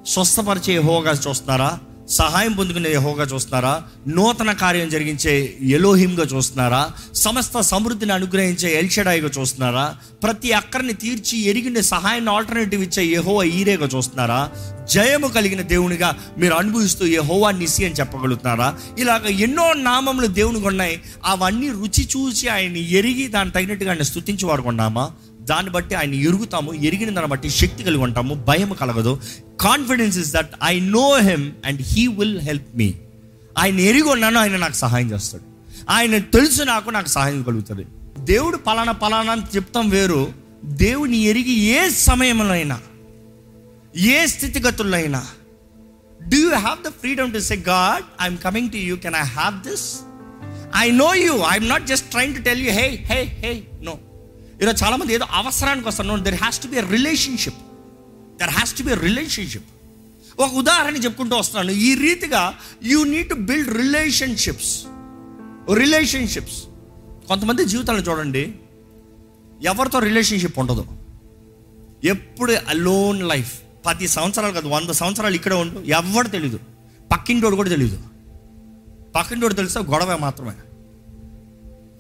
స్వస్థపరిచే 0.07 0.77
హోగా 0.77 1.11
చూస్తున్నారా? 1.11 1.79
సహాయం 2.09 2.51
పొందుకునే 2.51 2.93
హోగా 2.93 3.23
చూస్తున్నారా? 3.23 3.81
నూతన 4.07 4.51
కార్యం 4.51 4.89
జరిగించే 4.89 5.55
ఎలోహింగా 5.61 6.23
చూస్తున్నారా? 6.23 6.91
సమస్త 7.13 7.59
సమృద్ధిని 7.59 8.13
అనుగ్రహించే 8.13 8.79
ఎల్షడాయిగా 8.79 9.29
చూస్తున్నారా? 9.39 9.95
ప్రతి 10.23 10.51
అక్కరిని 10.51 10.93
తీర్చి 10.93 11.39
ఎరిగిన 11.39 11.81
సహాయాన్ని 11.81 12.31
ఆల్టర్నేటివ్ 12.31 12.83
ఇచ్చే 12.83 13.03
యహోవ 13.03 13.43
ఈరేగా 13.43 13.89
చూస్తున్నారా? 13.95 14.51
జయము 14.93 15.27
కలిగిన 15.27 15.61
దేవునిగా 15.61 16.17
మీరు 16.37 16.53
అనుభవిస్తూ 16.53 17.05
యహోవా 17.05 17.51
నిసి 17.51 17.85
అని 17.85 17.93
చెప్పగలుగుతున్నారా? 17.93 18.75
ఇలాగ 18.99 19.25
ఎన్నో 19.25 19.73
నామములు 19.73 20.27
దేవునికి 20.27 20.67
ఉన్నాయి. 20.67 21.01
అవన్నీ 21.25 21.69
రుచి 21.69 22.07
చూసి 22.17 22.47
ఆయన్ని 22.47 22.91
ఎరిగి 22.91 23.27
దాన్ని 23.27 23.53
తగినట్టుగా 23.53 23.91
ఆయన 23.91 24.01
స్థుతించి 24.01 24.45
వారు 24.45 24.61
దాన్ని 25.43 25.71
బట్టి 25.71 25.95
ఆయన 25.95 26.13
ఎరుగుతాము 26.13 26.73
ఎరిగిన 26.73 27.09
దాన్ని 27.09 27.31
బట్టి 27.31 27.49
శక్తి 27.49 27.83
కలిగి 27.83 28.03
ఉంటాము 28.03 28.33
భయం 28.49 28.69
కలగదు. 28.81 29.19
Confidence 29.61 30.17
is 30.17 30.31
that 30.33 30.53
I 30.63 30.79
know 30.79 31.07
him 31.19 31.51
and 31.65 31.81
he 31.81 32.07
will 32.07 32.39
help 32.39 32.69
me 32.75 32.93
ఆయన 33.57 33.79
ఎరిగి 33.79 34.09
ఉన్నాను 34.09 34.39
ఆయన 34.39 34.57
నాకు 34.57 34.73
సహాయం 34.73 35.11
చేస్తాడు. 35.11 35.43
ఆయన 35.89 36.17
తెలుసు 36.17 36.63
నాకు 36.63 36.89
నాకు 36.89 37.07
సహాయం 37.07 37.43
కలుగుతుంది. 37.43 37.85
దేవుడు 38.19 38.57
పలానా 38.57 38.91
పలానా 38.91 39.31
అని 39.31 39.45
చెప్తాం 39.55 39.89
వేరు. 39.89 40.33
దేవుని 40.65 41.17
ఎరిగి 41.21 41.55
ఏ 41.77 41.79
సమయంలో 41.89 42.53
అయినా 42.53 42.79
ఏ 43.97 44.25
స్థితిగతుల్లో 44.25 44.97
అయినా 44.97 45.21
do 46.19 46.37
you 46.37 46.49
have 46.49 46.79
the 46.85 46.87
freedom 46.87 47.33
to 47.33 47.39
say 47.39 47.55
God 47.55 48.03
I'm 48.21 48.37
coming 48.37 48.69
to 48.71 48.77
you 48.77 48.95
can 48.95 49.15
I 49.15 49.23
have 49.37 49.55
this 49.69 49.85
I 50.75 50.91
know 50.91 51.13
you 51.15 51.33
I'm 51.51 51.67
not 51.69 51.87
just 51.87 52.07
train 52.11 52.35
to 52.37 52.41
tell 52.41 52.61
you 52.61 52.71
hey 52.71 52.87
hey 53.11 53.19
hey 53.43 53.51
no 53.81 53.93
ఈరోజు 54.61 54.83
చాలామంది 54.83 55.13
ఏదో 55.13 55.25
అవసరానికి 55.31 55.87
వస్తారు. 55.87 56.19
There 56.19 56.35
has 56.35 56.59
to 56.59 56.67
be 56.67 56.79
relationship 56.81 57.55
there 58.39 58.49
has 58.49 58.77
to 58.77 58.83
be 58.83 58.93
relationship 58.95 59.65
ఒక 60.39 60.53
ఉదాహరణ 60.53 60.95
చెప్పుకుంటూ 60.95 61.35
వస్తున్నాను. 61.35 61.71
ఈ 61.71 61.95
రీతిగా 61.95 62.53
you 62.83 63.03
need 63.03 63.29
to 63.29 63.33
build 63.33 63.77
relationships 63.77 64.83
relationships 65.73 66.63
కొంతమంది 67.27 67.65
జీవితాలను 67.65 68.01
చూడండి. 68.01 68.53
ఎవరితో 69.63 69.99
రిలేషన్షిప్ 69.99 70.59
ఉండదు? 70.59 70.85
ఎప్పుడు 72.03 72.53
అలోన్ 72.67 73.29
లైఫ్ 73.29 73.61
పది 73.85 74.07
సంవత్సరాలు 74.07 74.53
కాదు 74.53 74.67
వంద 74.67 74.89
సంవత్సరాలు 74.89 75.35
ఇక్కడ 75.35 75.53
ఉండు. 75.53 75.79
ఎవరు 75.79 76.27
తెలీదు. 76.27 76.59
పక్కింటోడు 77.11 77.55
కూడా 77.55 77.69
తెలియదు 77.69 78.03
పక్కింటోడు 79.15 79.53
తెలిస్తే 79.53 79.79
గొడవ 79.79 80.17
మాత్రమే. 80.17 80.51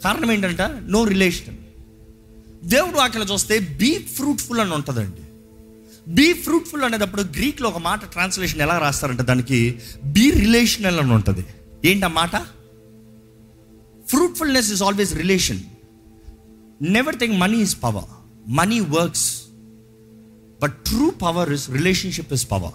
కారణం 0.03 0.31
ఏంటంటే 0.31 0.63
నో 0.81 1.03
రిలేషన్ 1.03 1.57
దేవుడు 2.63 2.97
వాక్యలో 2.97 3.25
చూస్తే 3.33 3.59
బీ 3.59 3.97
ఫ్రూట్ఫుల్ 3.99 4.59
అని 4.59 4.73
ఉంటుందండి. 4.73 5.23
బీ 6.07 6.33
ఫ్రూట్ఫుల్ 6.33 6.83
అనేటప్పుడు 6.83 7.21
గ్రీక్లో 7.21 7.69
ఒక 7.69 7.77
మాట 7.77 8.11
ట్రాన్స్లేషన్ 8.11 8.61
ఎలా 8.61 8.77
రాస్తారంటే 8.77 9.23
దానికి 9.23 9.79
బీ 10.03 10.31
రిలేషనల్ 10.31 10.99
అని 10.99 11.13
ఉంటుంది. 11.13 11.45
ఏంటి 11.85 12.05
ఆ 12.05 12.07
మాట? 12.07 12.35
Fruitfulness 14.09 14.71
is 14.71 14.83
always 14.83 15.15
relation 15.15 15.59
never 16.81 17.15
think 17.15 17.35
money 17.35 17.57
is 17.57 17.83
power 17.83 18.09
money 18.47 18.79
works 18.79 19.43
but 20.61 20.73
true 20.73 21.09
power 21.09 21.51
is 21.51 21.69
relationship 21.69 22.33
is 22.33 22.51
power 22.51 22.73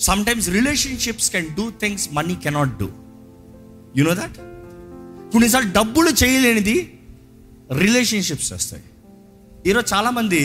sometimes 0.00 0.48
relationships 0.48 1.30
can 1.30 1.46
do 1.46 1.70
things 1.70 2.08
money 2.12 2.34
cannot 2.34 2.78
do 2.78 2.88
you 3.96 4.04
know 4.04 4.14
that 4.14 4.36
కొన్నిసార్లు 5.32 5.72
డబ్బులు 5.72 6.10
చేయలేనిది 6.24 6.99
relationships 7.70 8.48
చేస్తాయి 8.52 8.84
ఈరోజు 9.66 9.88
చాలామంది 9.94 10.42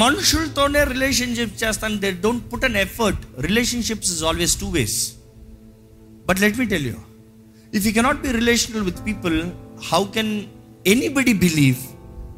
మనుషులతోనే 0.00 0.80
రిలేషన్షిప్ 0.84 1.56
చేస్తాను 1.62 1.98
they 1.98 2.10
don't 2.24 2.44
put 2.52 2.64
an 2.64 2.78
effort 2.84 3.22
relationships 3.40 4.10
is 4.14 4.22
always 4.22 4.54
two 4.60 4.68
ways 4.68 4.96
but 6.28 6.40
let 6.40 6.58
me 6.58 6.66
tell 6.66 6.86
you 6.86 6.96
if 7.72 7.84
you 7.86 7.92
cannot 7.92 8.20
be 8.22 8.32
relational 8.32 8.84
with 8.84 9.02
people 9.06 9.36
how 9.90 10.02
can 10.16 10.32
anybody 10.86 11.34
believe 11.46 11.82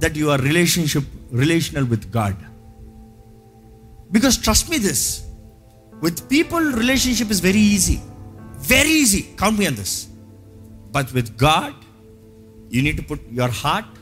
that 0.01 0.19
you 0.19 0.29
are 0.31 0.43
relationship 0.43 1.11
relational 1.35 1.89
with 1.95 2.07
God 2.19 2.41
because 4.13 4.39
trust 4.39 4.69
me 4.71 4.81
this 4.89 5.07
with 5.93 6.23
people 6.31 6.67
relationship 6.75 7.33
is 7.33 7.43
very 7.43 7.65
easy 7.77 7.99
very 8.71 8.97
easy 9.03 9.23
count 9.43 9.59
me 9.61 9.67
on 9.67 9.79
this 9.83 9.97
but 10.93 11.13
with 11.13 11.31
God 11.45 11.77
you 12.75 12.83
need 12.83 12.97
to 12.97 13.07
put 13.13 13.25
your 13.33 13.57
heart 13.65 13.95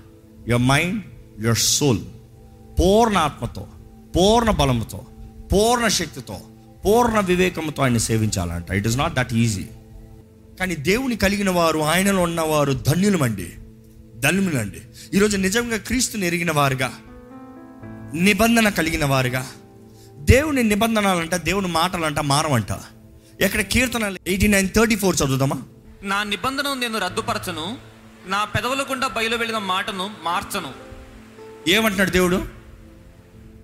your 0.48 0.62
mind 0.62 1.04
your 1.40 1.58
soul 1.58 2.00
పూర్ణ 2.80 3.18
ఆత్మతో 3.18 3.66
పూర్ణ 4.16 4.50
బలంతో 4.50 5.00
పూర్ణ 5.52 5.88
శక్తితో 5.88 6.40
పూర్ణ 6.86 7.20
వివేకంతో 7.20 7.82
ఆయన 7.82 7.96
సేవించాలంట. 7.96 8.70
It 8.70 8.86
is 8.86 8.98
not 8.98 9.14
that 9.14 9.32
easy 9.34 9.66
కానీ 10.60 10.74
దేవుని 10.74 11.16
కలిగిన 11.16 11.50
వారు 11.50 11.78
ఆయనలో 11.78 12.22
ఉన్నవారు 12.22 12.72
ధన్యులమండి. 12.72 13.52
ధన్యులండి 14.16 14.80
ఈరోజు 15.14 15.36
నిజంగా 15.36 15.76
క్రీస్తుని 15.76 16.26
ఎరిగిన 16.26 16.52
వారుగా 16.52 16.92
నిబంధన 18.14 18.68
కలిగిన 18.68 19.04
వారుగా 19.04 19.46
దేవుని 20.18 20.62
నిబంధనలంట 20.62 21.34
దేవుని 21.34 21.68
మాటలంట 21.68 22.18
మారవంట. 22.18 22.72
ఎక్కడ 23.40 23.60
కీర్తన 23.60 24.16
ఎయిటీ 24.26 24.46
నైన్ 24.46 24.68
థర్టీ 24.76 24.96
ఫోర్ 24.96 25.16
చదువుదామా? 25.24 25.62
నా 26.02 26.22
నిబంధన 26.22 26.74
నేను 26.74 26.98
రద్దుపరచను. 26.98 27.85
నా 28.26 28.44
పెదవుల 28.44 28.82
గుండా 28.82 29.08
బయలు 29.08 29.36
వెళ్ళిన 29.36 29.58
మాటను 29.58 30.10
మార్చను. 30.22 30.72
ఏమంటున్నాడు 31.68 32.10
దేవుడు? 32.10 32.46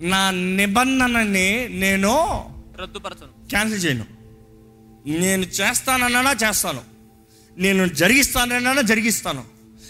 నా 0.01 0.31
నిబంధనని 0.31 1.69
నేను 1.69 2.45
రద్దుపరచను. 2.81 3.49
క్యాన్సిల్ 3.49 3.85
చేయను. 3.85 4.05
నేను 5.07 5.43
చేస్తానన్నా 5.43 6.49
చేస్తాను. 6.49 6.81
నేను 7.59 7.87
జరిగిస్తానన్నా 7.87 8.83
జరిగిస్తాను. 8.83 9.45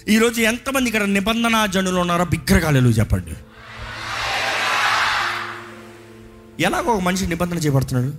ఈరోజు 0.08 0.40
ఎంతమంది 0.40 0.88
ఇక్కడ 0.88 1.02
నిబంధన 1.02 1.66
జనులు 1.66 2.00
ఉన్నారో 2.00 2.24
బిగ్గరగాలు 2.24 2.88
చెప్పండి. 2.88 3.32
ఎలాగో 6.62 6.92
ఒక 6.92 7.00
మనిషి 7.00 7.26
నిబంధన 7.26 7.58
చేయబడుతున్నాడు? 7.58 8.16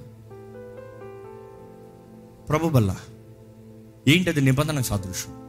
ప్రభు 2.46 2.70
బల్ల 2.70 2.96
ఏంటది 4.08 4.42
నిబంధన 4.42 4.82
సాదృశ్యం? 4.82 5.43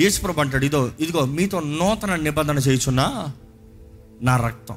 యేసుప్రభు 0.00 0.40
అంటాడు 0.40 0.64
ఇదో 0.64 0.90
ఇదిగో 1.00 1.24
మీతో 1.24 1.60
నూతన 1.60 2.16
నిబంధన 2.16 2.58
చేయుచున్నా 2.58 3.32
నా 4.22 4.36
రక్తం. 4.36 4.76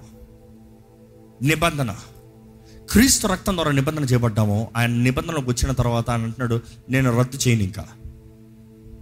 నిబంధన. 1.41 1.95
క్రీస్తు 2.91 3.27
రక్తం 3.27 3.55
ద్వారా 3.55 3.71
నిబంధన 3.71 4.03
చేయబడ్డాము. 4.03 4.71
ఆయన 4.75 4.89
నిబంధనలోకి 4.89 5.49
వచ్చిన 5.49 5.71
తర్వాత 5.71 6.09
ఆయన 6.09 6.21
అంటున్నాడు 6.21 6.61
నేను 6.89 7.19
రద్దు 7.19 7.37
చేయను 7.37 7.63
ఇంకా. 7.63 7.87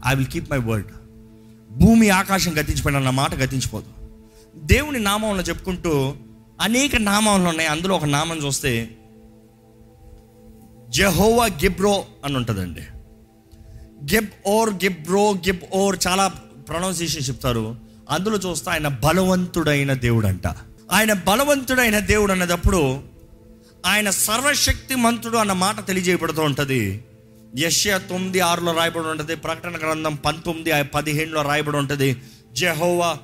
I 0.08 0.16
will 0.16 0.28
keep 0.28 0.52
my 0.52 0.58
word 0.58 0.88
భూమి 1.72 2.10
ఆకాశం 2.10 2.52
గతించిపోయిన 2.52 3.00
నా 3.00 3.12
మాట 3.12 3.36
గతించిపోదు. 3.36 4.10
దేవుని 4.56 5.00
నామంలో 5.00 5.44
చెప్పుకుంటూ 5.44 6.14
అనేక 6.62 6.96
నామాలు 6.96 7.44
ఉన్నాయి. 7.44 7.70
అందులో 7.70 7.96
ఒక 7.96 8.06
నామం 8.06 8.38
చూస్తే 8.38 8.98
జెహోవా 10.90 11.46
గిబ్రో 11.46 12.06
అని 12.26 12.36
ఉంటుందండి. 12.36 12.82
Gib 14.04 14.28
or 14.46 14.70
Gibbor 14.70 15.32
gib 15.32 15.64
or 15.74 16.00
చాలా 16.08 16.28
ప్రొనౌన్సియేషన్ 16.68 17.28
చెప్తారు. 17.30 17.76
అందులో 18.10 18.38
చూస్తే 18.38 18.72
ఆయన 18.72 18.88
బలవంతుడైన 18.88 19.94
దేవుడు 19.94 20.28
అంట 20.28 20.48
ఆయన 20.92 21.14
బలవంతుడైన 21.14 22.00
దేవుడు 22.00 22.32
అన్నదప్పుడు 22.32 23.04
ఆయన 23.86 24.10
సర్వశక్తిమంతుడు 24.10 25.38
అన్న 25.38 25.54
మాట 25.54 25.88
తెలియజేయబడుతూ 25.88 26.42
ఉంటుంది. 26.42 27.04
యష్యా 27.58 27.98
తొమ్మిది 27.98 28.40
ఆరులో 28.40 28.74
రాయబడి 28.74 29.08
ఉంటుంది. 29.08 29.36
ప్రకటన 29.36 29.78
గ్రంథం 29.78 30.16
పంతొమ్మిది 30.16 30.84
పదిహేనులో 30.84 31.42
రాయబడి 31.42 31.78
ఉంటుంది. 31.78 32.22
జెహోవా 32.54 33.18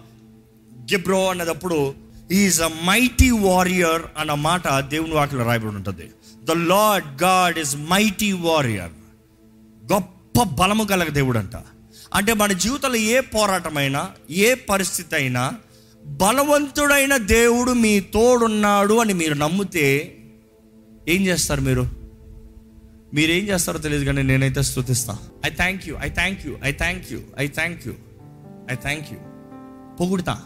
గిబ్రో 0.92 1.30
అన్నదప్పుడు 1.30 1.94
ఈజ్ 2.32 2.62
అ 2.62 2.68
మైటీ 2.68 3.30
వారియర్ 3.30 4.02
అన్న 4.18 4.34
మాట 4.34 4.80
దేవుని 4.80 5.14
వాటిలో 5.14 5.44
రాయబడి 5.46 5.76
ఉంటుంది. 5.76 6.12
The 6.44 6.52
Lord 6.52 7.24
God 7.24 7.58
is 7.58 7.76
mighty 7.76 8.32
warrior 8.32 8.92
గొప్ప 9.92 10.17
బలము 10.44 10.84
కలగ 10.84 11.08
దేవుడు 11.08 11.38
అంట 11.38 11.56
అంటే 12.14 12.34
మన 12.34 12.52
జీవితంలో 12.52 12.96
ఏ 12.96 13.20
పోరాటమైనా 13.20 14.12
ఏ 14.30 14.54
పరిస్థితి 14.54 15.16
అయినా 15.16 15.54
బలవంతుడైన 16.06 17.18
దేవుడు 17.18 17.72
మీ 17.72 18.00
తోడున్నాడు 18.00 18.94
అని 18.94 19.14
మీరు 19.14 19.34
నమ్మితే 19.34 20.18
ఏం 21.10 21.22
చేస్తారు 21.28 21.62
మీరు? 21.62 21.90
మీరేం 23.14 23.44
చేస్తారో 23.48 23.80
తెలియదు 23.80 24.06
కానీ 24.06 24.24
నేనైతే 24.24 24.62
స్థుతిస్తా 24.62 25.18
I 25.46 25.50
thank 25.50 25.88
you 25.88 25.98
I 26.02 26.10
thank 26.10 26.48
you 26.48 26.58
I 26.64 26.72
thank 26.72 27.14
you 27.14 27.20
I 27.40 27.48
thank 27.48 27.88
you 27.88 27.94
I 28.72 28.76
thank 28.76 29.14
you 29.14 29.20
పొగుడుతా. 30.00 30.42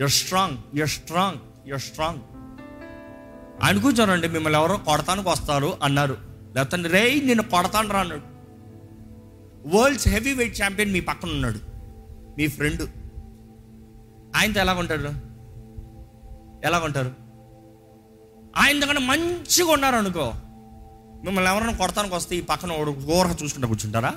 You're 0.00 0.10
strong 0.10 0.78
you're 0.78 0.88
strong 0.88 1.68
you're 1.68 1.80
strong 1.80 2.18
ఆయన 3.62 4.26
మిమ్మల్ని 4.26 4.60
ఎవరో 4.60 4.76
కొడతానికి 4.76 5.28
వస్తారు 5.28 5.76
అన్నారు. 5.82 6.16
లేకపోతే 6.54 6.88
రే 6.88 7.20
నేను 7.24 7.42
కొడతాను 7.42 7.88
రా 7.88 8.00
అన్నాడు. 8.00 8.29
వరల్డ్స్ 9.66 10.08
హెవీ 10.08 10.32
వెయిట్ 10.32 10.62
ఛాంపియన్ 10.62 10.92
మీ 10.92 11.00
పక్కన 11.00 11.30
ఉన్నాడు. 11.30 11.60
మీ 12.38 12.46
ఫ్రెండ్. 12.48 12.82
ఆయనతో 14.36 14.60
ఎలా 14.60 14.74
ఉంటాడు 14.74 15.10
ఎలా 16.66 16.78
ఉంటారు 16.78 17.10
ఆయన 18.56 18.80
దగ్గర 18.80 18.98
మంచిగా 18.98 19.72
ఉన్నారు 19.72 19.96
అనుకో. 19.96 20.34
మిమ్మల్ని 21.24 21.50
ఎవరైనా 21.50 21.72
కొడతానికి 21.72 22.14
వస్తే 22.14 22.36
ఈ 22.36 22.40
పక్కన 22.40 22.72
ఒకడు 22.72 22.90
ఘోర 23.06 23.36
చూసుకుంటా 23.42 23.68
కూర్చుంటారా? 23.68 24.12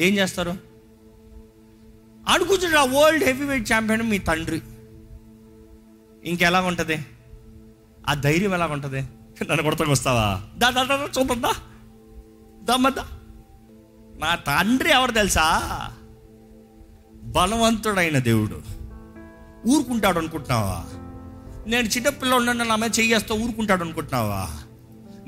ఏం 0.00 0.14
చేస్తారు? 0.14 0.54
ఆడు 2.28 2.44
కూర్చుంటారు 2.44 2.80
ఆ 2.80 3.00
వరల్డ్ 3.00 3.24
హెవీ 3.24 3.44
వెయిట్ 3.44 3.72
ఛాంపియన్ 3.72 4.02
మీ 4.02 4.18
తండ్రి. 4.18 4.62
ఇంకెలా 6.24 6.60
ఉంటుంది 6.60 7.06
ఆ 8.08 8.14
ధైర్యం 8.14 8.54
ఎలా 8.54 8.66
ఉంటుంది 8.66 9.00
నన్ను 9.42 9.62
కొడతానికి 9.62 9.92
వస్తావా? 9.92 10.42
దా 10.58 10.70
దా 10.70 11.08
చూద్దాం 11.18 11.54
దమ్మద్దా 12.64 13.04
నా 14.18 14.34
తండ్రి 14.34 14.90
ఎవరు 14.90 15.12
తెలుసా? 15.12 15.70
బలవంతుడైన 17.22 18.18
దేవుడు. 18.18 18.62
ఊరుకుంటాడు 19.68 20.18
అనుకుంటున్నావా? 20.18 20.84
నేను 21.66 21.86
చిన్నపిల్ల 21.88 22.52
నా 22.52 22.76
మీద 22.76 22.90
చెయ్యేస్తా 22.98 23.34
ఊరుకుంటాడు 23.34 23.84
అనుకుంటున్నావా? 23.84 24.48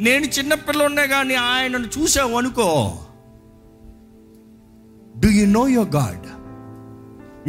నేను 0.00 0.24
చిన్నపిల్ల 0.24 1.04
కానీ 1.04 1.34
ఆయనను 1.34 1.86
చూసావు 1.86 2.38
అనుకో. 2.38 2.98
Do 5.16 5.28
you 5.28 5.46
know 5.46 5.68
your 5.68 5.88
God 5.88 6.26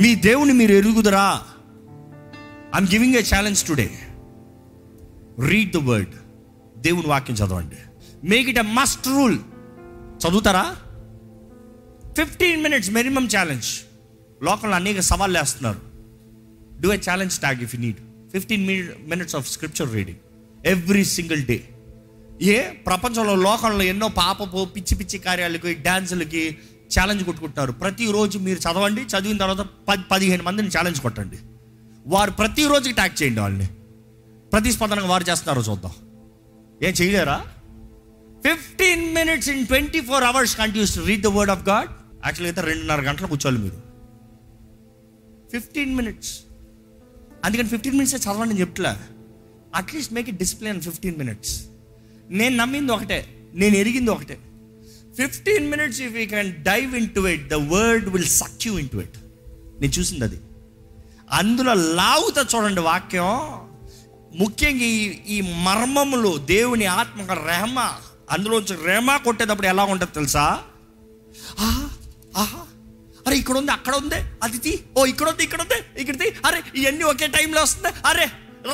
మీ 0.02 0.16
దేవుని 0.16 0.54
మీరు 0.54 0.72
ఎరుగుదరా? 0.72 1.44
I'm 2.76 2.88
giving 2.88 3.16
a 3.16 3.22
challenge 3.36 3.64
today 3.64 4.00
read 5.40 5.74
the 5.74 5.78
word 5.78 6.14
దేవుని 6.78 7.08
వాక్యం 7.08 7.38
చదవండి. 7.38 7.76
Make 8.24 8.50
it 8.50 8.58
a 8.58 8.62
must 8.62 9.08
rule 9.08 9.40
చదువుతారా? 10.28 10.76
ఫిఫ్టీన్ 12.20 12.64
మినిట్స్ 12.64 12.92
మినిమం 12.92 13.26
ఛాలెంజ్ 13.26 13.68
లోకంలో 14.44 14.76
అనేక 14.76 15.00
సవాళ్ళు 15.00 15.40
వేస్తున్నారు. 15.40 15.82
Do 16.82 16.94
a 16.94 16.98
challenge 16.98 17.40
tag 17.40 17.62
if 17.62 17.76
you 17.76 17.82
need 17.82 18.00
fifteen 18.32 18.66
minutes 19.10 19.36
of 19.36 19.52
scripture 19.52 19.94
reading 19.94 20.18
every 20.66 21.06
single 21.06 21.46
day 21.46 21.70
ఏ 22.42 22.62
ప్రపంచంలో 22.62 23.36
లోకంలో 23.36 23.84
ఎన్నో 23.84 24.08
పాపపు 24.08 24.66
పిచ్చి 24.66 24.98
పిచ్చి 24.98 25.20
కార్యాలకి 25.20 25.74
డ్యాన్సులకి 25.74 26.58
ఛాలెంజ్ 27.00 27.24
కొట్టుకుంటున్నారు. 27.24 27.72
ప్రతిరోజు 27.72 28.40
మీరు 28.40 28.60
చదవండి 28.60 29.02
చదివిన 29.02 29.38
తర్వాత 29.38 29.68
పది 29.88 30.04
పదిహేను 30.12 30.44
మందిని 30.44 30.68
ఛాలెంజ్ 30.68 31.02
కొట్టండి. 31.02 31.38
వారు 32.08 32.32
ప్రతిరోజుకి 32.32 32.96
ట్యాగ్ 32.96 33.24
చేయండి 33.24 33.40
వాళ్ళని. 33.40 33.68
ప్రతిస్పందనగా 34.54 35.08
వారు 35.08 35.26
చేస్తున్నారో 35.30 35.72
చూద్దాం. 35.72 35.92
ఏం 36.84 36.94
చేయలేరా? 37.02 37.46
Fifteen 38.48 39.16
minutes 39.16 39.50
in 39.50 39.68
twenty 39.68 40.02
four 40.02 40.24
hours 40.24 40.58
continues 40.58 41.00
read 41.00 41.22
the 41.22 41.28
word 41.28 41.52
of 41.52 41.64
God 41.70 41.90
యాక్చువల్గా 42.26 42.50
అయితే 42.50 42.62
రెండున్నర 42.70 43.02
గంటలు 43.02 43.28
కూర్చోవాలి 43.28 43.62
మీరు. 43.64 43.80
ఫిఫ్టీన్ 45.52 45.96
మినిట్స్ 45.96 46.34
అందుకని 47.46 47.70
ఫిఫ్టీన్ 47.70 47.96
మినిట్స్ 47.96 48.16
చదవండి 48.16 48.54
అని 48.54 48.62
చెప్తలే 48.62 48.94
at least 49.76 50.14
make 50.14 50.30
it 50.30 50.38
discipline 50.38 50.82
fifteen 50.82 51.18
minutes 51.18 51.54
నేను 52.30 52.56
నమ్మింది 52.58 52.92
ఒకటే. 52.92 53.20
నేను 53.54 53.76
ఎరిగింది 53.76 54.12
ఒకటే. 54.12 54.38
Fifteen 55.18 55.66
minutes 55.72 56.02
if 56.02 56.16
you 56.16 56.26
can 56.28 56.52
dive 56.64 56.96
into 57.16 57.22
it 57.28 57.48
the 57.48 57.54
word 57.54 58.10
will 58.10 58.30
suck 58.42 58.68
you 58.68 58.74
into 58.90 58.98
it 58.98 59.18
నేను 59.82 59.94
చూసింది 60.00 60.24
అది. 60.24 60.40
అందులో 61.32 61.74
లాగుతా 61.74 62.46
చూడండి 62.52 62.82
వాక్యం. 62.82 63.32
ముఖ్యంగా 64.40 64.86
ఈ 64.86 65.04
ఈ 65.36 65.38
మర్మములు 65.66 66.38
దేవుని 66.38 66.86
ఆత్మ 66.86 67.22
రెహమ. 67.50 67.80
అందులోంచి 68.30 68.76
రెహమ 68.86 69.18
కొట్టేటప్పుడు 69.18 69.68
ఎలా 69.68 69.84
ఉంటుంది 69.84 70.14
తెలుసా 70.14 70.46
ఆహా, 72.34 72.62
అరే 73.26 73.36
ఇక్కడ 73.36 73.58
ఉంది 73.58 73.72
అక్కడ 73.72 73.96
ఉంది 73.96 74.20
అది 74.44 74.58
తీ. 74.66 74.74
ఓ 74.98 75.06
ఇక్కడ 75.06 75.28
ఉంది 75.32 75.44
ఇక్కడ 75.48 75.62
ఉంది 75.66 75.78
ఇక్కడ 76.02 76.16
తీ 76.22 76.28
అరే 76.48 76.60
ఇవన్నీ 76.80 77.04
ఒకే 77.04 77.28
టైంలో 77.38 77.62
వస్తుంది 77.62 77.92
అరే 78.10 78.26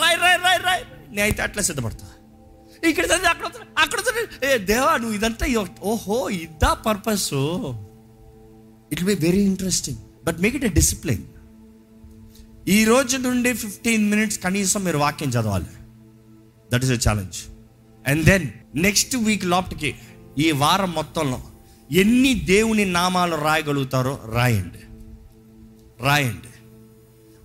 రాయ్ 0.01 0.17
రాయ్ 0.23 0.37
రాయ్ 0.45 0.59
రాయ్. 0.67 0.83
నేను 1.09 1.25
అయితే 1.27 1.41
అట్లా 1.41 1.61
సిద్ధపడతా. 1.63 2.05
ఇక్కడ 2.83 3.05
అక్కడ 3.33 3.47
అక్కడ 3.77 3.99
ఏ 4.43 4.57
దేవా 4.71 4.91
నువ్వు 4.97 5.15
ఇదంతా 5.15 5.45
ఓహో 5.91 6.17
ఇదా 6.39 6.71
purpose 6.87 7.29
it 8.91 9.03
be 9.03 9.15
very 9.25 9.43
interesting 9.51 10.01
but 10.23 10.37
make 10.39 10.55
it 10.55 10.65
a 10.65 10.73
discipline 10.81 11.23
ఈ 12.67 12.85
రోజు 12.85 13.15
నుండి 13.17 13.53
ఫిఫ్టీన్ 13.53 14.05
మినిట్స్ 14.09 14.39
కనీసం 14.45 14.83
మీరు 14.83 14.97
వాక్యం 14.97 15.29
చదవాలి. 15.29 15.71
That 16.69 16.83
is 16.85 16.91
a 16.91 16.99
challenge 17.07 17.37
and 18.05 18.21
then 18.25 18.45
next 18.75 19.15
week 19.27 19.45
లోపటికి 19.45 19.89
ఈ 20.37 20.51
వారం 20.51 20.91
మొత్తంలో 20.91 21.39
ఎన్ని 21.91 22.33
దేవుని 22.33 22.85
నామాలు 22.85 23.35
రాయగలుగుతారో 23.35 24.19
రాయండి. 24.33 24.79
రాయండి. 26.03 26.47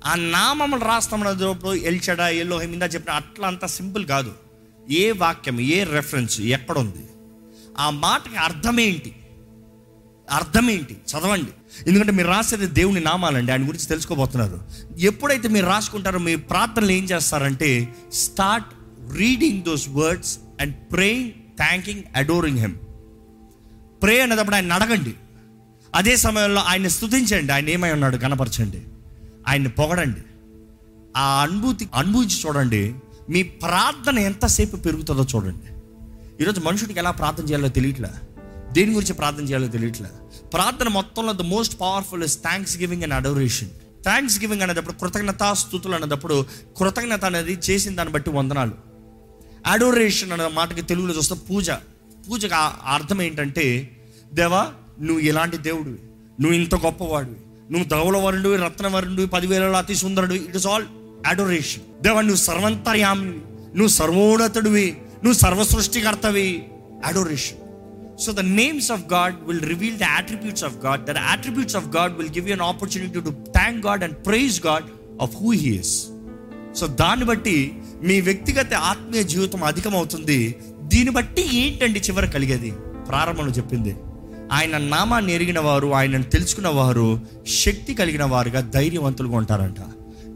ఆ 0.04 0.14
నామములు 0.14 0.84
రాస్తామన్నప్పుడు 0.84 1.74
ఎల్చడా 1.74 2.28
ఎల్లో 2.28 2.58
హిమిందా 2.58 2.86
చెప్పిన 2.86 3.14
అట్లా 3.14 3.46
అంత 3.46 3.66
సింపుల్ 3.66 4.06
కాదు. 4.06 4.32
ఏ 4.90 5.12
వాక్యం 5.12 5.60
ఏ 5.60 5.84
రెఫరెన్స్ 5.84 6.40
ఎక్కడుంది? 6.40 7.06
ఆ 7.78 7.90
మాటకి 7.90 8.36
అర్థమేంటి? 8.36 9.16
అర్థమేంటి? 10.30 10.92
చదవండి. 10.92 11.50
ఎందుకంటే 11.86 12.12
మీరు 12.12 12.28
రాసేది 12.28 12.66
దేవుని 12.66 13.00
నామాలండి 13.00 13.52
ఆయన 13.52 13.68
గురించి 13.68 13.86
తెలుసుకోబోతున్నారు. 13.86 14.60
ఎప్పుడైతే 14.98 15.48
మీరు 15.48 15.66
రాసుకుంటారో 15.66 16.18
మీ 16.18 16.36
ప్రార్థనలు 16.36 16.90
ఏం 16.90 17.04
చేస్తారంటే 17.04 17.94
start 18.12 18.66
reading 19.16 19.62
those 19.62 19.88
words 19.88 20.38
and 20.60 20.92
praying 20.92 21.30
thanking 21.30 22.02
adoring 22.16 22.58
him 22.58 22.74
pray 24.02 24.20
అనేటప్పుడు 24.20 24.56
ఆయన 24.56 24.72
అడగండి 24.72 25.14
అదే 25.94 26.16
సమయంలో 26.16 26.60
ఆయన 26.60 26.88
స్థుతించండి 26.88 27.52
ఆయన 27.52 27.68
ఏమై 27.68 27.92
ఉన్నాడు 27.92 28.16
కనపరచండి. 28.16 28.82
ఆయన్ని 29.48 29.68
పొగడండి. 29.68 30.20
ఆ 31.16 31.42
అనుభూతి 31.42 31.88
అనుభూతి 31.94 32.42
చూడండి. 32.46 32.94
మీ 33.30 33.42
ప్రార్థన 33.42 34.18
ఎంతసేపు 34.18 34.76
పెరుగుతుందో 34.76 35.26
చూడండి. 35.34 35.72
ఈరోజు 36.42 36.60
మనుషుడికి 36.60 36.98
ఎలా 36.98 37.10
ప్రార్థన 37.10 37.44
చేయాలో 37.44 37.68
తెలియట్లే? 37.68 38.08
దేని 38.72 38.92
గురించి 38.92 39.14
ప్రార్థన 39.14 39.44
చేయాలో 39.44 39.66
తెలియట్లే? 39.66 40.08
ప్రార్థన 40.52 40.88
మొత్తంలో 40.88 41.32
the 41.32 41.40
most 41.40 41.80
powerful 41.80 42.24
is 42.24 42.42
thanksgiving 42.78 43.02
and 43.02 43.14
adoration 43.14 43.70
thanksgiving 44.40 44.62
అనేటప్పుడు 44.62 44.92
కృతజ్ఞత 44.92 45.52
స్థుతులు 45.52 45.94
అనేటప్పుడు 45.94 46.46
కృతజ్ఞత 46.76 47.24
అనేది 47.24 47.58
చేసిన 47.70 47.94
దాన్ని 47.94 48.14
బట్టి 48.14 48.30
వందనాలు. 48.30 48.72
అడోరేషన్ 49.66 50.32
అనే 50.32 50.48
మాటకి 50.48 50.82
తెలుగులో 50.82 51.14
చూస్తే 51.14 51.34
పూజ. 51.34 51.70
పూజకు 52.30 52.54
అర్థం 52.86 53.22
ఏంటంటే 53.22 53.90
దేవా 54.32 54.68
నువ్వు 55.00 55.18
ఇలాంటి 55.18 55.56
దేవుడివి. 55.56 55.98
నువ్వు 56.40 56.52
ఇంత 56.52 56.74
గొప్పవాడివి. 56.74 57.36
నువ్వు 57.72 57.88
ధవలవరుడు 57.88 58.56
రత్నవరుడు 58.56 59.26
పదివేలలో 59.26 59.72
అతి 59.72 59.94
సుందరుడు 59.94 60.34
ఇట్ 60.34 60.56
ఇస్ 60.56 60.66
ఆల్ 60.66 60.84
అడోరేషన్ 61.26 62.02
దేవా 62.02 62.20
నువ్వు 62.20 62.36
సర్వంతర్యామి 62.36 63.28
నువ్వు 63.78 63.88
సర్వోన్నతుడివి. 63.88 64.96
నువ్వు 65.24 65.32
సర్వసృష్టికర్తవి. 65.32 66.64
Adoration 67.04 67.58
so 68.20 68.32
the 68.32 68.40
names 68.40 68.92
of 68.92 69.12
God 69.12 69.34
will 69.44 69.60
reveal 69.60 69.96
the 69.96 70.02
attributes 70.02 70.64
of 70.64 70.76
God 70.76 71.04
the 71.04 71.10
attributes 71.10 71.76
of 71.76 71.86
God 71.86 72.16
will 72.16 72.28
give 72.28 72.48
you 72.48 72.54
an 72.54 72.60
opportunity 72.60 73.20
to 73.20 73.30
thank 73.30 73.86
God 73.86 74.04
and 74.04 74.26
praise 74.26 74.66
God 74.66 74.84
of 75.22 75.36
who 75.36 75.52
he 75.52 75.70
is 75.76 76.06
so 76.76 76.86
దాన్ని 76.86 77.26
బట్టి 77.26 77.74
మీ 78.02 78.20
వ్యక్తిగత 78.20 78.74
ఆత్మీయ 78.74 79.22
జీవితం 79.22 79.64
అధికమవుతుంది. 79.64 80.56
దీన్ని 80.90 81.10
బట్టి 81.10 81.58
ఏంటండి 81.58 82.00
చివర 82.00 82.24
కలిగేది? 82.24 82.70
ప్రారంభంలో 83.08 83.52
చెప్పింది. 83.52 83.96
ఆయన 84.52 84.78
నామాన్ని 84.78 85.34
ఎరిగిన 85.34 85.60
వారు 85.60 85.94
ఆయనను 85.94 86.22
తెలుసుకున్న 86.22 86.68
వారు 86.68 87.20
శక్తి 87.46 87.94
కలిగిన 87.94 88.24
వారుగా 88.24 88.60
ధైర్యవంతులుగా 88.60 89.36
ఉంటారంట. 89.36 89.76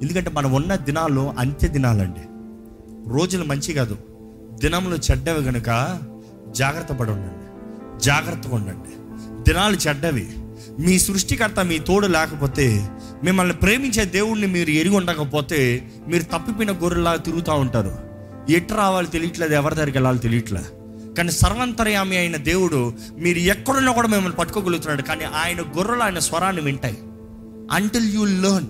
ఎందుకంటే 0.03 0.31
మనం 0.31 0.53
ఉన్న 0.53 0.75
దినాలు 0.75 1.35
అంత్య 1.39 1.69
దినాలండి. 1.69 2.21
రోజులు 3.13 3.45
మంచి 3.45 3.73
కాదు. 3.73 3.99
దినములు 4.61 4.97
చెడ్డవి 4.97 5.45
గనుక 5.45 5.99
జాగ్రత్త 6.57 6.93
పడి 6.93 7.11
ఉండండి. 7.11 7.45
జాగ్రత్తగా 8.05 8.55
ఉండండి. 8.57 9.23
దినాలు 9.43 9.77
చెడ్డవి. 9.77 10.33
మీ 10.79 10.99
సృష్టికర్త 10.99 11.61
మీ 11.61 11.79
తోడు 11.79 12.07
లేకపోతే 12.07 12.89
మిమ్మల్ని 13.25 13.55
ప్రేమించే 13.55 14.05
దేవుణ్ణి 14.05 14.47
మీరు 14.47 14.71
ఎరిగి 14.71 14.97
ఉండకపోతే 14.97 15.89
మీరు 16.09 16.23
తప్పిపోయిన 16.23 16.73
గొర్రెలా 16.73 17.17
తిరుగుతూ 17.17 17.53
ఉంటారు. 17.53 18.04
ఎటు 18.51 18.75
రావాలి 18.75 19.07
తెలియట్లేదు 19.07 19.55
ఎవరి 19.55 19.75
దగ్గరికి 19.75 19.99
వెళ్ళాలి 19.99 20.19
తెలియట్లే 20.19 20.61
కానీ 21.15 21.31
సర్వంతర్యామి 21.31 22.17
అయిన 22.17 22.37
దేవుడు 22.37 22.93
మీరు 23.19 23.39
ఎక్కడున్నా 23.39 23.93
కూడా 23.93 24.09
మిమ్మల్ని 24.09 24.37
పట్టుకోగలుగుతున్నాడు. 24.37 25.03
కానీ 25.03 25.25
ఆయన 25.25 25.61
గొర్రెలు 25.61 26.03
ఆయన 26.03 26.19
స్వరాన్ని 26.19 26.63
వింటాయి. 26.63 26.99
అంటిల్ 27.71 28.15
యూ 28.15 28.25
లెర్న్ 28.25 28.67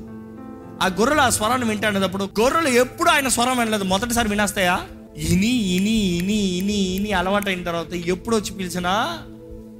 ఆ 0.82 0.86
గొర్రెలు 0.86 1.20
ఆ 1.20 1.28
స్వరాన్ని 1.28 1.68
వింటానేటప్పుడు 1.68 2.24
గొర్రెలు 2.24 2.68
ఎప్పుడు 2.68 3.10
ఆయన 3.10 3.28
స్వరం 3.28 3.58
వినలేదు. 3.58 3.84
మొదటిసారి 3.84 4.28
వినేస్తాయా? 4.28 4.80
ఇని 5.16 5.46
ఇని 5.46 5.90
ఇని 5.90 6.32
ఇని 6.32 6.72
ఇని 6.72 7.12
అలవాటైన 7.12 7.62
తర్వాత 7.62 7.94
ఎప్పుడు 7.94 8.36
వచ్చి 8.36 8.52
పిలిచినా 8.52 9.18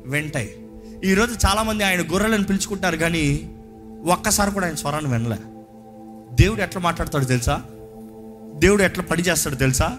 వింటాయి. 0.07 0.57
ఈరోజు 1.05 1.35
చాలామంది 1.47 1.85
ఆయన 1.85 2.03
గొర్రెలను 2.03 2.45
పిలుచుకుంటారు 2.45 2.97
కానీ 2.97 3.51
ఒక్కసారి 4.07 4.51
కూడా 4.51 4.67
ఆయన 4.67 4.75
స్వరాన్ని 4.75 5.13
వినలే. 5.13 5.37
దేవుడు 6.35 6.63
ఎట్లా 6.63 6.83
మాట్లాడతాడు 6.83 7.25
తెలుసా? 7.25 7.63
దేవుడు 8.55 8.83
ఎట్లా 8.83 9.05
పని 9.05 9.23
చేస్తాడు 9.23 9.55
తెలుసా? 9.55 9.97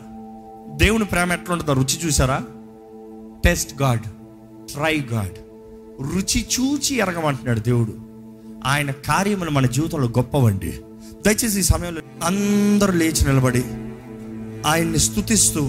దేవుని 0.76 1.06
ప్రేమ 1.06 1.34
ఎట్లా 1.34 1.54
ఉంటుందో 1.54 1.74
రుచి 1.74 2.08
చూసారా 2.08 2.42
టెస్ట్ 3.46 3.82
గాడ్ 3.82 4.02
ట్రై 4.74 5.02
గాడ్ 5.14 5.38
రుచి 6.16 6.46
చూచి 6.56 6.96
ఎరగమంటున్నాడు 6.96 7.60
దేవుడు. 7.60 7.94
ఆయన 8.66 8.92
కార్యములు 8.92 9.50
మన 9.50 9.66
జీవితంలో 9.66 10.08
గొప్పవండి. 10.08 10.74
దయచేసి 11.26 11.60
ఈ 11.60 11.64
సమయంలో 11.64 12.02
అందరూ 12.24 12.94
లేచి 12.94 13.28
నిలబడి 13.28 13.64
ఆయన్ని 14.68 15.00
స్తుతిస్తూ 15.00 15.62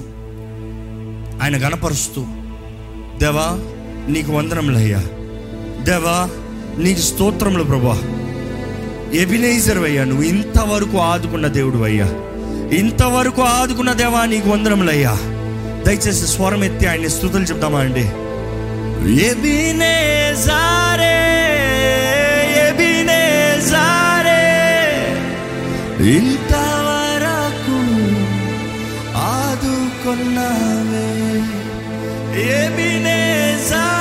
ఆయన 1.42 1.68
గణపరుస్తూ 1.68 2.20
దేవా 3.18 3.46
నీకు 4.08 4.32
వందనములయ్యా 4.32 4.98
దేవా 5.82 6.16
నీకు 6.78 7.00
స్తోత్రములు 7.00 7.64
ప్రభా 7.64 7.98
ఎబినైజర్ 9.14 9.78
అయ్యా 9.78 10.04
నువ్వు 10.04 10.22
ఇంతవరకు 10.22 10.96
ఆదుకున్న 10.98 11.46
దేవుడు 11.46 11.78
అయ్యా. 11.78 12.06
ఇంతవరకు 12.72 13.42
ఆదుకున్న 13.42 13.92
దేవా 13.92 14.24
నీకు 14.24 14.48
వందరములయ్యా 14.50 15.16
దయచేసి 15.86 16.26
స్వరం 16.26 16.64
ఎత్తి 16.64 16.86
ఆయన్ని 16.86 17.10
స్థుతులు 17.10 17.42
చెప్తామా 17.42 17.78
అండి? 17.78 18.08
ఇంతవరకు 26.08 27.78
ఆదుకున్నావే. 29.16 30.66
ఎబినేజారే 32.40 32.66
ఎబినేజారే. 32.66 33.95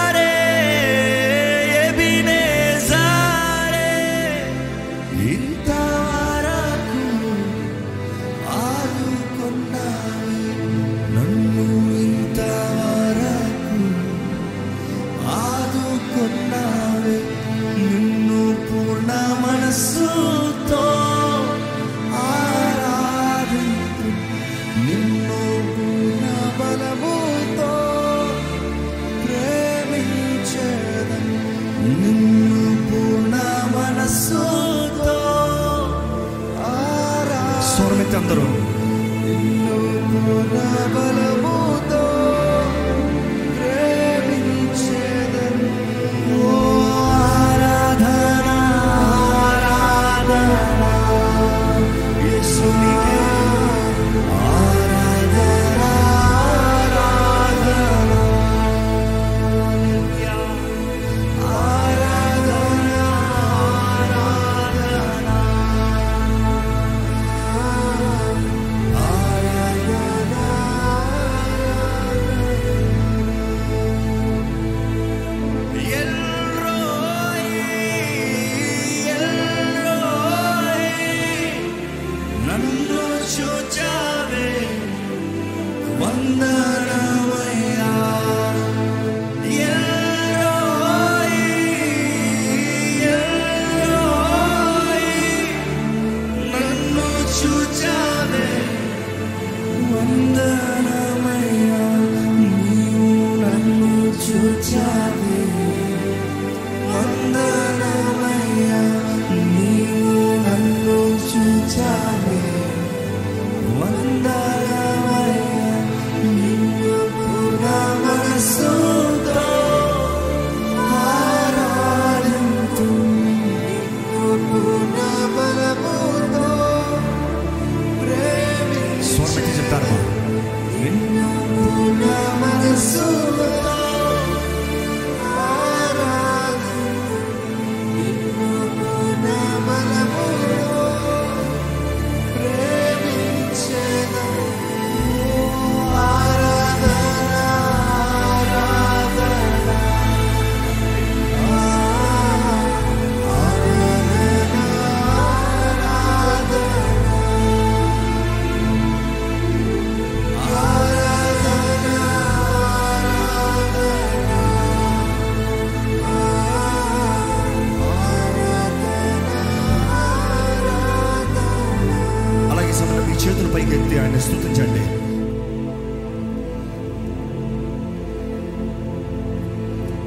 పైకెత్తి 173.66 173.96
ఆయన 174.00 174.18
స్థుతించండి 174.18 174.82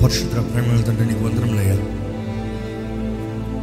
పరిశుద్ర 0.03 0.41
ప్రేమ 0.51 0.77
తండ్రి 0.81 1.07
నీకు 1.07 1.23
వందరంలయ్యా 1.25 1.77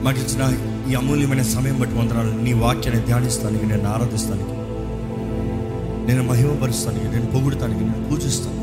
మాకు 0.03 0.19
ఇచ్చిన 0.19 0.43
ఈ 0.89 0.95
అమూల్యమైన 0.95 1.43
సమయం 1.53 1.77
బట్టి 1.79 1.95
వందనాలు. 1.95 2.33
నీ 2.41 2.51
వాక్యాన్ని 2.53 3.01
ధ్యానిస్తానికి 3.05 3.65
నేను 3.65 3.87
ఆరాధిస్తానికి 3.89 4.51
నేను 6.07 6.23
మహిమపరుస్తానికి 6.23 7.07
నేను 7.07 7.25
పొగుడతానికి 7.25 7.81
నేను 7.81 8.03
పూజిస్తాను. 8.09 8.59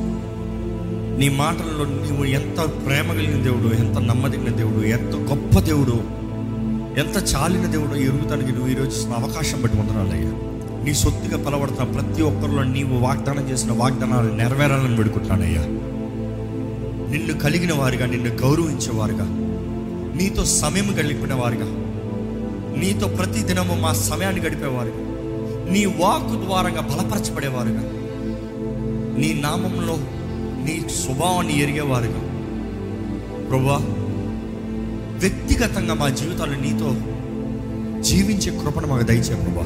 నీ 1.18 1.28
మాటల్లో 1.40 1.84
నీవు 1.94 2.24
ఎంత 2.38 2.60
ప్రేమ 2.86 3.08
కలిగిన 3.12 3.42
దేవుడు 3.42 3.68
ఎంత 3.74 3.98
నమ్మదగిన 4.10 4.52
దేవుడు 4.56 4.82
ఎంత 4.96 5.14
గొప్ప 5.30 5.60
దేవుడు 5.60 5.96
ఎంత 7.00 7.16
చాలిన 7.32 7.66
దేవుడు 7.66 7.94
ఎరుగుతానికి 8.08 8.52
నువ్వు 8.52 8.70
ఈరోజు 8.70 8.94
ఇచ్చిన 8.96 9.14
అవకాశం 9.20 9.58
బట్టి 9.62 9.76
వందనాలయ్యా 9.78 10.32
నీ 10.84 10.92
సొత్తుగా 10.94 11.38
పలవడుతున్న 11.46 11.84
ప్రతి 11.92 12.22
ఒక్కరిలో 12.22 12.62
నీవు 12.72 12.96
వాగ్దానం 12.98 13.44
చేసిన 13.50 13.72
వాగ్దానాలు 13.72 14.30
నెరవేరాలని 14.32 14.96
పెడుకుంటానయ్యా 14.96 15.62
నిన్ను 17.12 17.34
కలిగిన 17.38 17.72
వారుగా 17.72 18.06
నిన్ను 18.06 18.30
గౌరవించేవారుగా 18.42 19.26
నీతో 20.14 20.44
సమయం 20.54 20.88
గడిపిన 20.98 21.34
వారుగా 21.34 21.68
నీతో 22.76 23.06
ప్రతి 23.08 23.42
దినము 23.42 23.74
మా 23.80 23.92
సమయాన్ని 24.02 24.40
గడిపేవారుగా 24.40 25.02
నీ 25.70 25.84
వాక్ 25.98 26.32
ద్వారంగా 26.44 26.80
బలపరచబడేవారుగా 26.80 27.84
నీ 29.16 29.32
నామంలో 29.40 29.96
నీ 30.64 30.74
స్వభావాన్ని 30.98 31.60
ఎరిగేవారుగా 31.60 32.20
ప్రభా 33.48 33.78
వ్యక్తిగతంగా 35.20 35.94
మా 35.94 36.08
జీవితాలు 36.18 36.56
నీతో 36.60 36.90
జీవించే 38.02 38.50
కృపను 38.60 38.86
మాకు 38.86 39.02
దయచే 39.02 39.34
ప్రభా. 39.34 39.64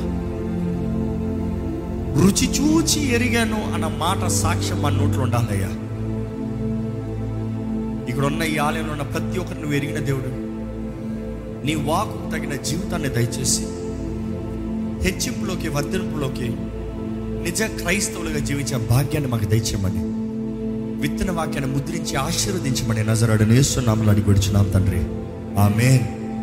రుచి 2.16 2.50
చూచి 2.50 3.14
ఎరిగాను 3.14 3.72
అన్న 3.74 3.86
మాట 3.86 4.26
సాక్ష్యం 4.26 4.82
మన 4.82 4.92
నోట్లో 4.92 5.22
ఉండాలయ్యా. 5.22 5.68
ఇక్కడ 8.08 8.24
ఉన్న 8.24 8.42
ఈ 8.42 8.56
ఆలయంలో 8.56 8.92
ఉన్న 8.92 9.02
ప్రతి 9.02 9.38
ఒక్కరు 9.38 9.58
నువ్వు 9.58 9.74
ఎరిగిన 9.74 9.98
దేవుడు. 9.98 10.46
నీ 11.66 11.74
వాకు 11.74 12.30
తగిన 12.30 12.56
జీవితాన్ని 12.56 13.08
దయచేసి 13.08 13.62
హెచ్చింపులోకి 15.08 15.68
వర్ధింపులోకి 15.68 16.54
నిజ 17.42 17.62
క్రైస్తవులుగా 17.62 18.38
జీవించే 18.38 18.86
భాగ్యాన్ని 18.86 19.30
మాకు 19.30 19.44
దయచేయమని 19.44 20.16
విత్తన 21.00 21.30
వాక్యాన్ని 21.30 21.76
ముద్రించి 21.76 22.16
ఆశీర్వదించమని 22.16 23.04
నజరాడు 23.04 23.44
నేస్తున్నాములు 23.44 24.10
అడిగి 24.10 24.24
విడుచున్నాం 24.24 24.70
తండ్రి. 24.70 24.98
ఆమెన్. 25.60 26.15